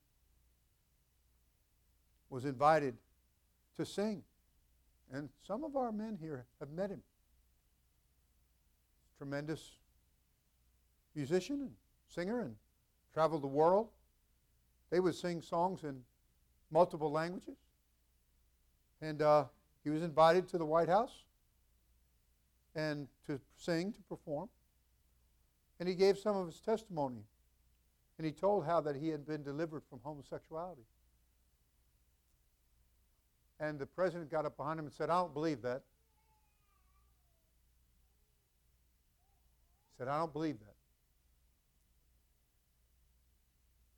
[2.31, 2.97] was invited
[3.77, 4.23] to sing.
[5.13, 7.03] And some of our men here have met him.
[9.21, 9.73] Tremendous
[11.15, 11.71] musician and
[12.09, 12.57] singer and
[13.13, 13.89] traveled the world.
[14.89, 16.01] They would sing songs in
[16.71, 17.59] multiple languages.
[19.03, 19.45] And uh,
[19.85, 21.25] he was invited to the White House
[22.75, 24.49] and to sing, to perform.
[25.81, 27.21] And he gave some of his testimony.
[28.17, 30.87] And he told how that he had been delivered from homosexuality.
[33.59, 35.83] And the president got up behind him and said, I don't believe that.
[40.01, 40.75] Said, I don't believe that.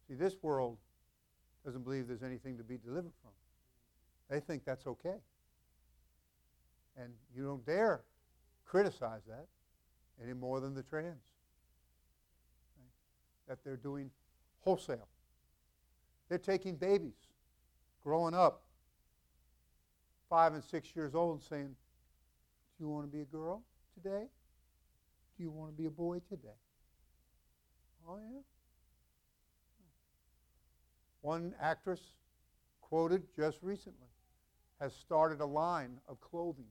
[0.09, 0.79] See, this world
[1.65, 3.31] doesn't believe there's anything to be delivered from.
[4.29, 5.15] They think that's okay.
[6.97, 8.01] And you don't dare
[8.65, 9.47] criticize that
[10.21, 11.07] any more than the trans.
[12.77, 13.47] Right?
[13.47, 14.11] That they're doing
[14.63, 15.07] wholesale.
[16.29, 17.29] They're taking babies,
[18.03, 18.63] growing up,
[20.29, 21.77] five and six years old and saying,
[22.77, 23.63] Do you want to be a girl
[23.95, 24.27] today?
[25.43, 26.55] You want to be a boy today?
[28.09, 28.43] Oh, yeah.
[31.21, 32.01] One actress
[32.81, 34.07] quoted just recently
[34.81, 36.69] has started a line of clothing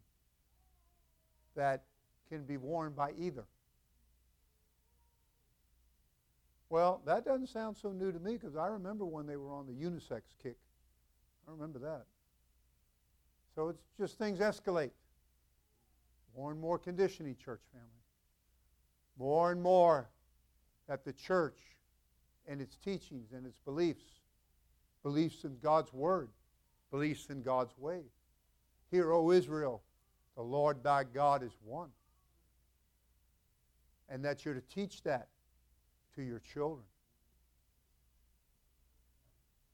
[1.53, 1.83] that
[2.29, 3.43] can be worn by either.
[6.69, 9.67] Well, that doesn't sound so new to me because I remember when they were on
[9.67, 10.55] the unisex kick.
[11.45, 12.05] I remember that.
[13.53, 14.91] So it's just things escalate.
[16.37, 18.00] More and more conditioning, church family.
[19.17, 20.09] More and more
[20.87, 21.59] that the church
[22.47, 24.03] and its teachings and its beliefs,
[25.03, 26.29] beliefs in God's word,
[26.89, 28.01] beliefs in God's way.
[28.89, 29.83] Hear, O Israel,
[30.35, 31.89] the Lord thy God is one.
[34.09, 35.27] And that you're to teach that
[36.15, 36.83] to your children.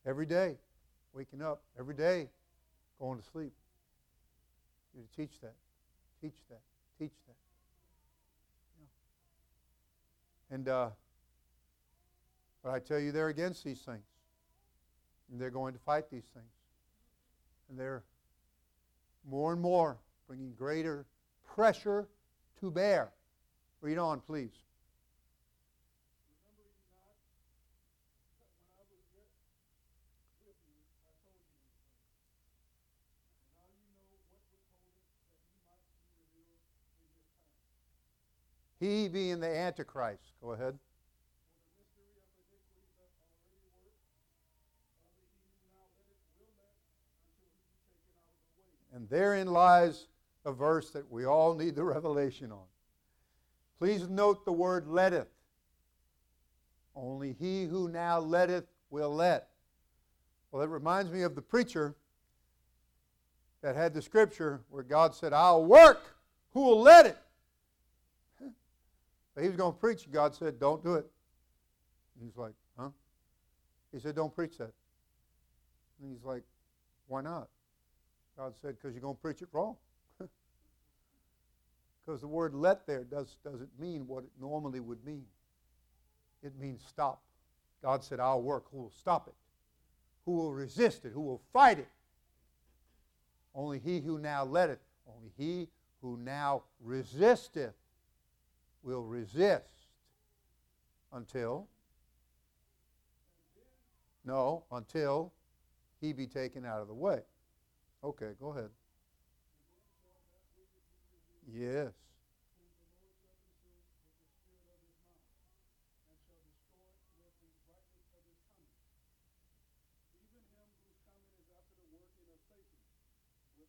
[0.06, 0.58] Every day,
[1.14, 2.30] waking up, every day,
[3.00, 3.54] going to sleep.
[4.94, 5.56] You're to teach that,
[6.22, 6.62] teach that,
[7.00, 7.47] teach that.
[10.50, 10.90] And uh,
[12.64, 14.06] but I tell you, they're against these things,
[15.32, 16.52] and they're going to fight these things,
[17.70, 18.04] and they're
[19.30, 19.98] more and more
[20.28, 21.06] bringing greater
[21.46, 22.08] pressure
[22.60, 23.12] to bear.
[23.82, 24.52] Read on, please.
[38.80, 40.34] He being the Antichrist.
[40.42, 40.78] Go ahead.
[48.94, 50.08] And therein lies
[50.46, 52.66] a verse that we all need the revelation on.
[53.78, 55.28] Please note the word letteth.
[56.96, 59.50] Only he who now letteth will let.
[60.52, 61.96] Well, it reminds me of the preacher
[63.62, 66.16] that had the scripture where God said, I'll work.
[66.54, 67.18] Who will let it?
[69.42, 71.06] He was going to preach, and God said, Don't do it.
[72.22, 72.90] He's like, Huh?
[73.92, 74.74] He said, Don't preach that.
[76.02, 76.44] And he's like,
[77.08, 77.50] Why not?
[78.38, 79.76] God said, Because you're going to preach it wrong.
[82.06, 85.26] Because the word let there does, doesn't mean what it normally would mean.
[86.42, 87.22] It means stop.
[87.84, 88.66] God said, I'll work.
[88.72, 89.34] Who will stop it?
[90.26, 91.12] Who will resist it?
[91.14, 91.90] Who will fight it?
[93.54, 94.80] Only he who now let it.
[95.14, 95.68] only he
[96.02, 97.74] who now resisteth
[98.88, 99.86] will resist
[101.12, 101.68] until,
[104.24, 105.34] no, until
[106.00, 107.20] he be taken out of the way.
[108.02, 108.70] Okay, go ahead.
[111.54, 111.92] Yes.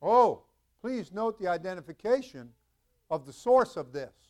[0.00, 0.44] Oh,
[0.80, 2.50] please note the identification
[3.10, 4.27] of the source of this.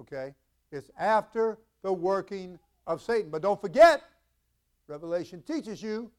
[0.00, 0.34] Okay?
[0.72, 3.30] It's after the working of Satan.
[3.30, 4.02] But don't forget,
[4.86, 6.10] Revelation teaches you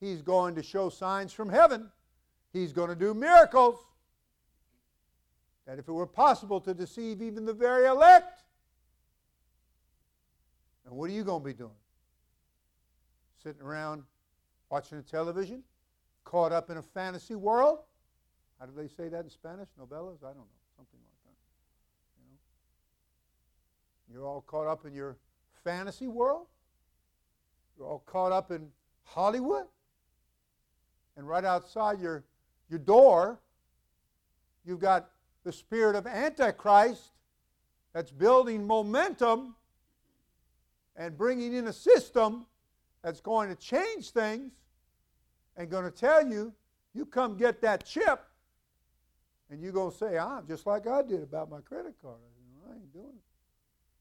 [0.00, 1.90] he's going to show signs from heaven,
[2.52, 3.78] he's going to do miracles.
[5.66, 8.42] That if it were possible to deceive even the very elect,
[10.84, 11.70] and what are you going to be doing?
[13.42, 14.02] Sitting around
[14.70, 15.62] watching the television,
[16.24, 17.80] caught up in a fantasy world?
[18.58, 19.68] How do they say that in Spanish?
[19.80, 20.22] Novelas?
[20.22, 20.60] I don't know.
[20.76, 21.36] Something like that.
[22.18, 22.38] You know?
[24.12, 25.16] You're all caught up in your
[25.64, 26.46] fantasy world.
[27.76, 28.68] You're all caught up in
[29.04, 29.66] Hollywood.
[31.16, 32.24] And right outside your,
[32.68, 33.38] your door,
[34.64, 35.10] you've got
[35.44, 37.12] the spirit of Antichrist
[37.92, 39.54] that's building momentum
[40.96, 42.46] and bringing in a system
[43.02, 44.52] that's going to change things
[45.56, 46.52] and going to tell you,
[46.94, 48.24] you come get that chip
[49.50, 52.16] and you go say, I'm just like I did about my credit card.
[52.66, 53.29] I, I ain't doing it.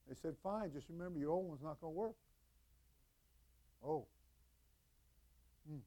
[0.09, 2.15] They said, fine, just remember your old one's not going to work.
[3.85, 4.05] Oh.
[5.69, 5.77] Hmm.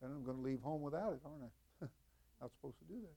[0.00, 1.86] Then I'm going to leave home without it, aren't I?
[2.42, 3.14] not supposed to do that.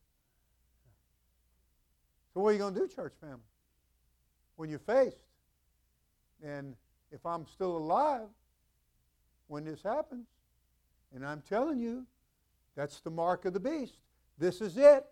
[2.33, 3.37] So what are you going to do, church family?
[4.55, 5.17] When you're faced,
[6.41, 6.75] and
[7.11, 8.29] if I'm still alive
[9.47, 10.27] when this happens,
[11.13, 12.05] and I'm telling you,
[12.75, 13.97] that's the mark of the beast.
[14.37, 15.05] This is it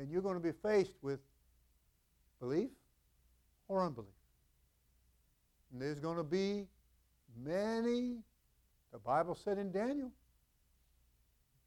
[0.00, 1.20] then you're going to be faced with
[2.40, 2.70] belief
[3.70, 4.10] or unbelief.
[5.72, 6.66] And there's going to be
[7.40, 8.16] many,
[8.92, 10.10] the Bible said in Daniel,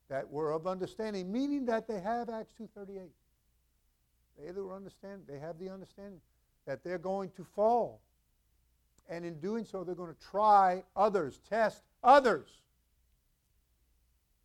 [0.09, 3.07] that were of understanding, meaning that they have Acts 2.38.
[4.37, 6.19] They either understand, they have the understanding
[6.67, 8.01] that they're going to fall.
[9.09, 12.49] And in doing so, they're going to try others, test others.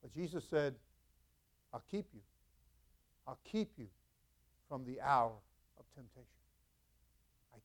[0.01, 0.77] But Jesus said,
[1.75, 2.21] I'll keep you.
[3.27, 3.89] I'll keep you
[4.69, 5.33] from the hour
[5.79, 6.38] of temptation.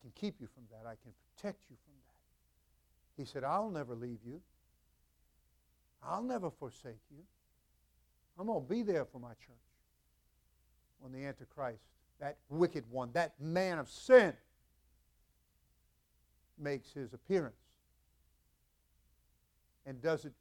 [0.03, 0.85] Can keep you from that.
[0.85, 3.21] I can protect you from that.
[3.21, 4.41] He said, I'll never leave you.
[6.05, 7.23] I'll never forsake you.
[8.37, 9.55] I'm going to be there for my church
[10.99, 11.83] when the Antichrist,
[12.19, 14.33] that wicked one, that man of sin,
[16.59, 17.55] makes his appearance
[19.85, 20.33] and does it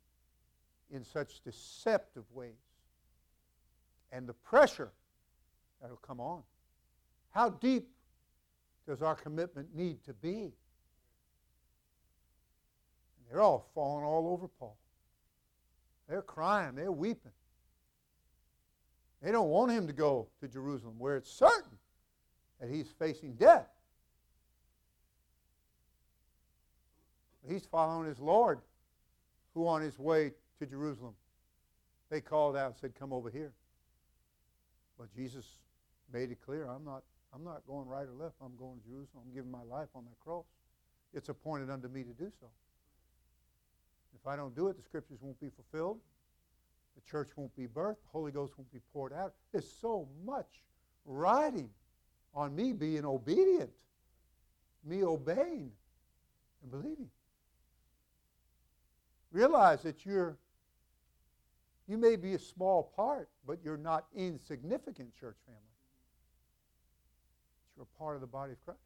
[0.91, 2.51] in such deceptive ways.
[4.11, 4.91] And the pressure
[5.81, 6.43] that'll come on.
[7.31, 7.89] How deep
[8.87, 10.29] does our commitment need to be?
[10.29, 10.53] And
[13.31, 14.77] they're all falling all over Paul.
[16.09, 17.33] They're crying, they're weeping.
[19.23, 21.79] They don't want him to go to Jerusalem where it's certain
[22.61, 23.69] that he's facing death.
[27.49, 28.61] He's following his Lord,
[29.55, 31.15] who on his way to Jerusalem,
[32.11, 33.53] they called out and said, Come over here.
[34.99, 35.47] But Jesus
[36.13, 37.03] made it clear I'm not,
[37.35, 38.35] I'm not going right or left.
[38.43, 39.25] I'm going to Jerusalem.
[39.27, 40.45] I'm giving my life on that cross.
[41.15, 42.47] It's appointed unto me to do so.
[44.15, 45.99] If I don't do it, the scriptures won't be fulfilled.
[46.95, 48.03] The church won't be birthed.
[48.03, 49.33] The Holy Ghost won't be poured out.
[49.51, 50.63] There's so much
[51.05, 51.71] riding
[52.35, 53.71] on me being obedient,
[54.85, 55.71] me obeying
[56.63, 57.09] and believing.
[59.33, 60.37] Realize that you're
[61.89, 65.72] you may be a small part, but you're not insignificant, church family.
[67.83, 68.79] You're a part of the body of Christ.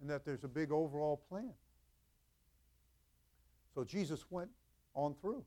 [0.00, 1.52] And that there's a big overall plan.
[3.74, 4.50] So Jesus went
[4.94, 5.42] on through.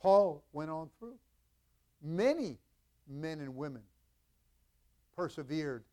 [0.00, 1.16] Paul went on through.
[2.02, 2.56] Many
[3.06, 3.82] men and women
[5.14, 5.84] persevered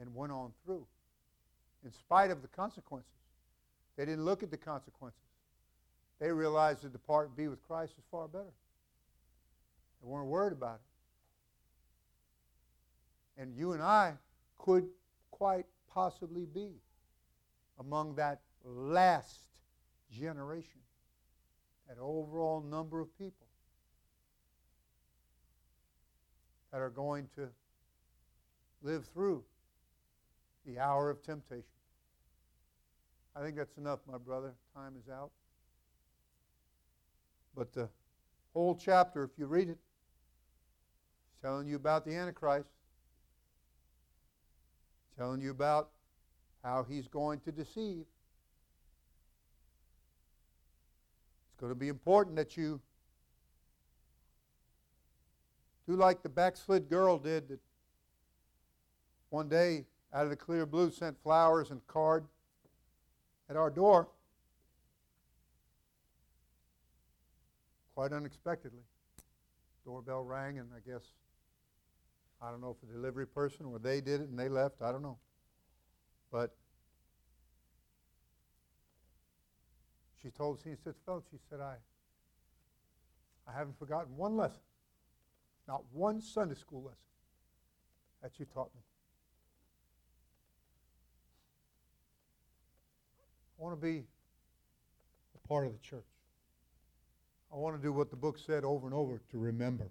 [0.00, 0.86] and went on through
[1.84, 3.10] in spite of the consequences.
[3.96, 5.20] They didn't look at the consequences.
[6.18, 8.44] They realized to depart and be with Christ is far better.
[10.02, 10.95] They weren't worried about it.
[13.36, 14.14] And you and I
[14.58, 14.88] could
[15.30, 16.80] quite possibly be
[17.78, 19.40] among that last
[20.10, 20.80] generation,
[21.88, 23.46] that overall number of people
[26.72, 27.48] that are going to
[28.82, 29.42] live through
[30.66, 31.64] the hour of temptation.
[33.34, 34.54] I think that's enough, my brother.
[34.74, 35.30] Time is out.
[37.54, 37.88] But the
[38.52, 39.78] whole chapter, if you read it,
[41.32, 42.68] it's telling you about the Antichrist,
[45.18, 45.90] telling you about
[46.62, 48.04] how he's going to deceive.
[51.48, 52.80] It's going to be important that you
[55.88, 57.60] do like the backslid girl did that
[59.30, 62.26] one day out of the clear blue sent flowers and card
[63.48, 64.08] at our door
[67.96, 68.82] quite unexpectedly.
[69.86, 71.02] Doorbell rang, and I guess,
[72.40, 74.82] I don't know if a delivery person or they did it and they left.
[74.82, 75.18] I don't know.
[76.30, 76.54] But
[80.20, 81.76] she told Senior Sitzfeld, she said, I,
[83.48, 84.60] I haven't forgotten one lesson,
[85.66, 86.98] not one Sunday school lesson
[88.22, 88.80] that you taught me.
[93.58, 94.04] I want to be
[95.34, 96.04] a part of the church.
[97.52, 99.90] I want to do what the book said over and over to remember.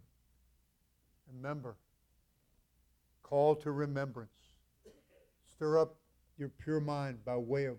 [1.34, 1.76] Remember.
[3.26, 4.30] Call to remembrance.
[5.50, 5.96] Stir up
[6.38, 7.78] your pure mind by way of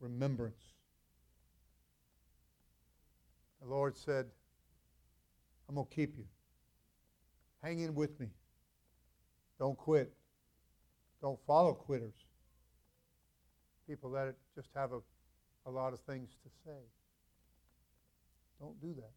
[0.00, 0.74] remembrance.
[3.62, 4.26] The Lord said,
[5.68, 6.24] I'm going to keep you.
[7.62, 8.26] Hang in with me.
[9.60, 10.12] Don't quit.
[11.22, 12.14] Don't follow quitters.
[13.86, 14.98] People that just have a
[15.68, 16.80] a lot of things to say.
[18.58, 19.12] Don't do that.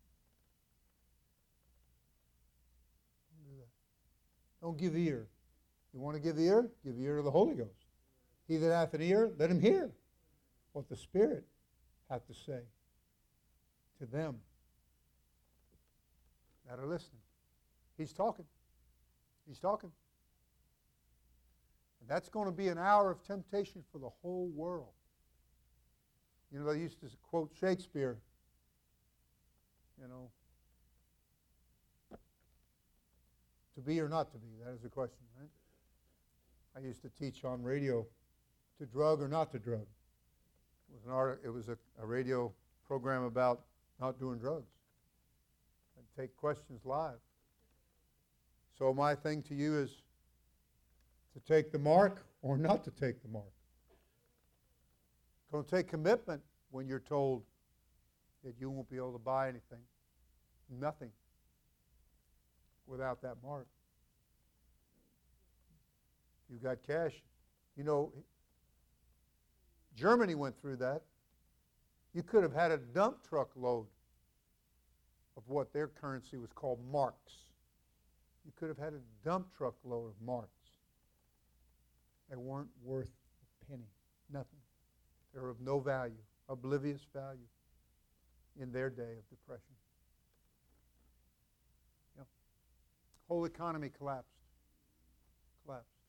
[3.31, 4.61] Don't do that.
[4.61, 5.27] Don't give ear.
[5.93, 6.69] You want to give ear?
[6.85, 7.85] Give ear to the Holy Ghost.
[8.47, 9.91] He that hath an ear, let him hear
[10.73, 11.45] what the Spirit
[12.09, 12.59] hath to say
[13.99, 14.37] to them
[16.67, 17.21] that are listening.
[17.97, 18.45] He's talking.
[19.47, 19.91] He's talking.
[21.99, 24.93] And that's going to be an hour of temptation for the whole world.
[26.51, 28.17] You know, they used to quote Shakespeare,
[30.01, 30.29] you know,
[33.75, 34.47] to be or not to be.
[34.65, 35.49] That is the question, right?
[36.75, 38.05] I used to teach on radio
[38.79, 39.85] to drug or not to drug.
[40.89, 42.51] It was, an art, it was a, a radio
[42.85, 43.61] program about
[43.99, 44.71] not doing drugs.
[45.97, 47.19] I'd take questions live.
[48.77, 49.91] So my thing to you is
[51.33, 53.53] to take the mark or not to take the mark.
[55.41, 56.41] It's Going to take commitment
[56.71, 57.43] when you're told
[58.43, 59.81] that you won't be able to buy anything,
[60.79, 61.11] nothing,
[62.87, 63.67] without that mark.
[66.51, 67.13] You got cash.
[67.77, 68.11] You know,
[69.95, 71.03] Germany went through that.
[72.13, 73.87] You could have had a dump truck load
[75.37, 77.33] of what their currency was called marks.
[78.45, 80.49] You could have had a dump truck load of marks.
[82.29, 83.87] They weren't worth a penny,
[84.31, 84.59] nothing.
[85.33, 86.13] They were of no value,
[86.49, 87.47] oblivious value
[88.59, 89.75] in their day of depression.
[92.17, 92.23] Yeah.
[93.29, 94.27] Whole economy collapsed.
[95.65, 96.00] Collapsed.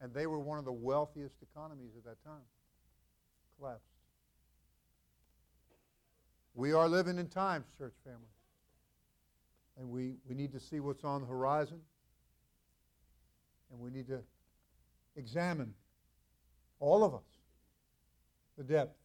[0.00, 2.42] And they were one of the wealthiest economies at that time.
[3.58, 3.84] Collapsed.
[6.54, 8.20] We are living in times, church family.
[9.78, 11.80] And we, we need to see what's on the horizon.
[13.70, 14.20] And we need to
[15.16, 15.74] examine,
[16.80, 17.26] all of us,
[18.58, 18.96] the depth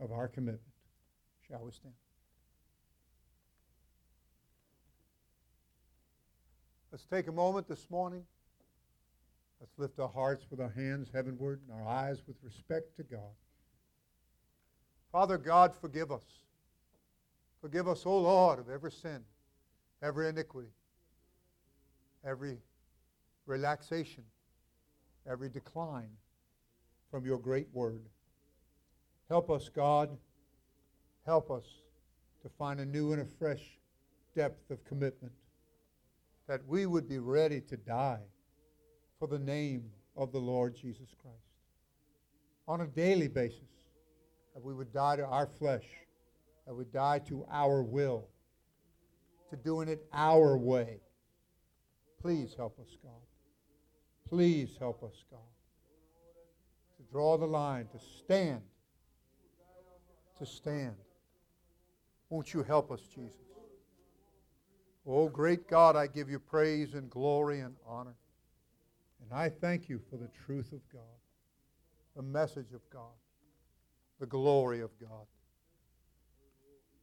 [0.00, 0.60] of our commitment.
[1.48, 1.94] Shall we stand?
[6.90, 8.24] Let's take a moment this morning.
[9.62, 13.30] Let's lift our hearts with our hands heavenward and our eyes with respect to God.
[15.12, 16.24] Father God, forgive us.
[17.60, 19.20] Forgive us, O Lord, of every sin,
[20.02, 20.72] every iniquity,
[22.26, 22.58] every
[23.46, 24.24] relaxation,
[25.30, 26.10] every decline
[27.08, 28.02] from your great word.
[29.28, 30.10] Help us, God.
[31.24, 31.66] Help us
[32.42, 33.78] to find a new and a fresh
[34.34, 35.32] depth of commitment.
[36.48, 38.22] That we would be ready to die
[39.22, 39.84] for the name
[40.16, 41.36] of the Lord Jesus Christ.
[42.66, 43.60] On a daily basis,
[44.52, 45.84] that we would die to our flesh,
[46.66, 48.26] that we die to our will,
[49.48, 50.98] to doing it our way.
[52.20, 53.12] Please help us, God.
[54.28, 55.38] Please help us, God,
[56.96, 58.62] to draw the line, to stand,
[60.36, 60.96] to stand.
[62.28, 63.38] Won't you help us, Jesus?
[65.06, 68.16] Oh, great God, I give you praise and glory and honor.
[69.32, 71.00] And I thank you for the truth of God,
[72.14, 73.16] the message of God,
[74.20, 75.24] the glory of God.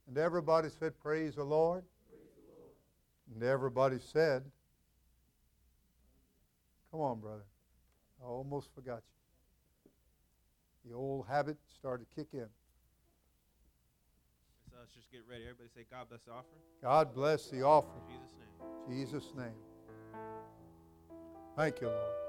[0.08, 1.84] And everybody said, Praise the Lord.
[3.34, 4.44] And everybody said,
[6.92, 7.46] Come on, brother.
[8.22, 9.02] I almost forgot
[10.86, 10.92] you.
[10.92, 12.46] The old habit started to kick in.
[14.70, 15.46] So let's just get ready.
[15.46, 16.62] Everybody say, God bless the offering.
[16.84, 18.04] God bless the offering.
[18.88, 19.34] In Jesus' name.
[19.34, 19.69] Jesus' name.
[21.60, 22.29] Thank you, Lord.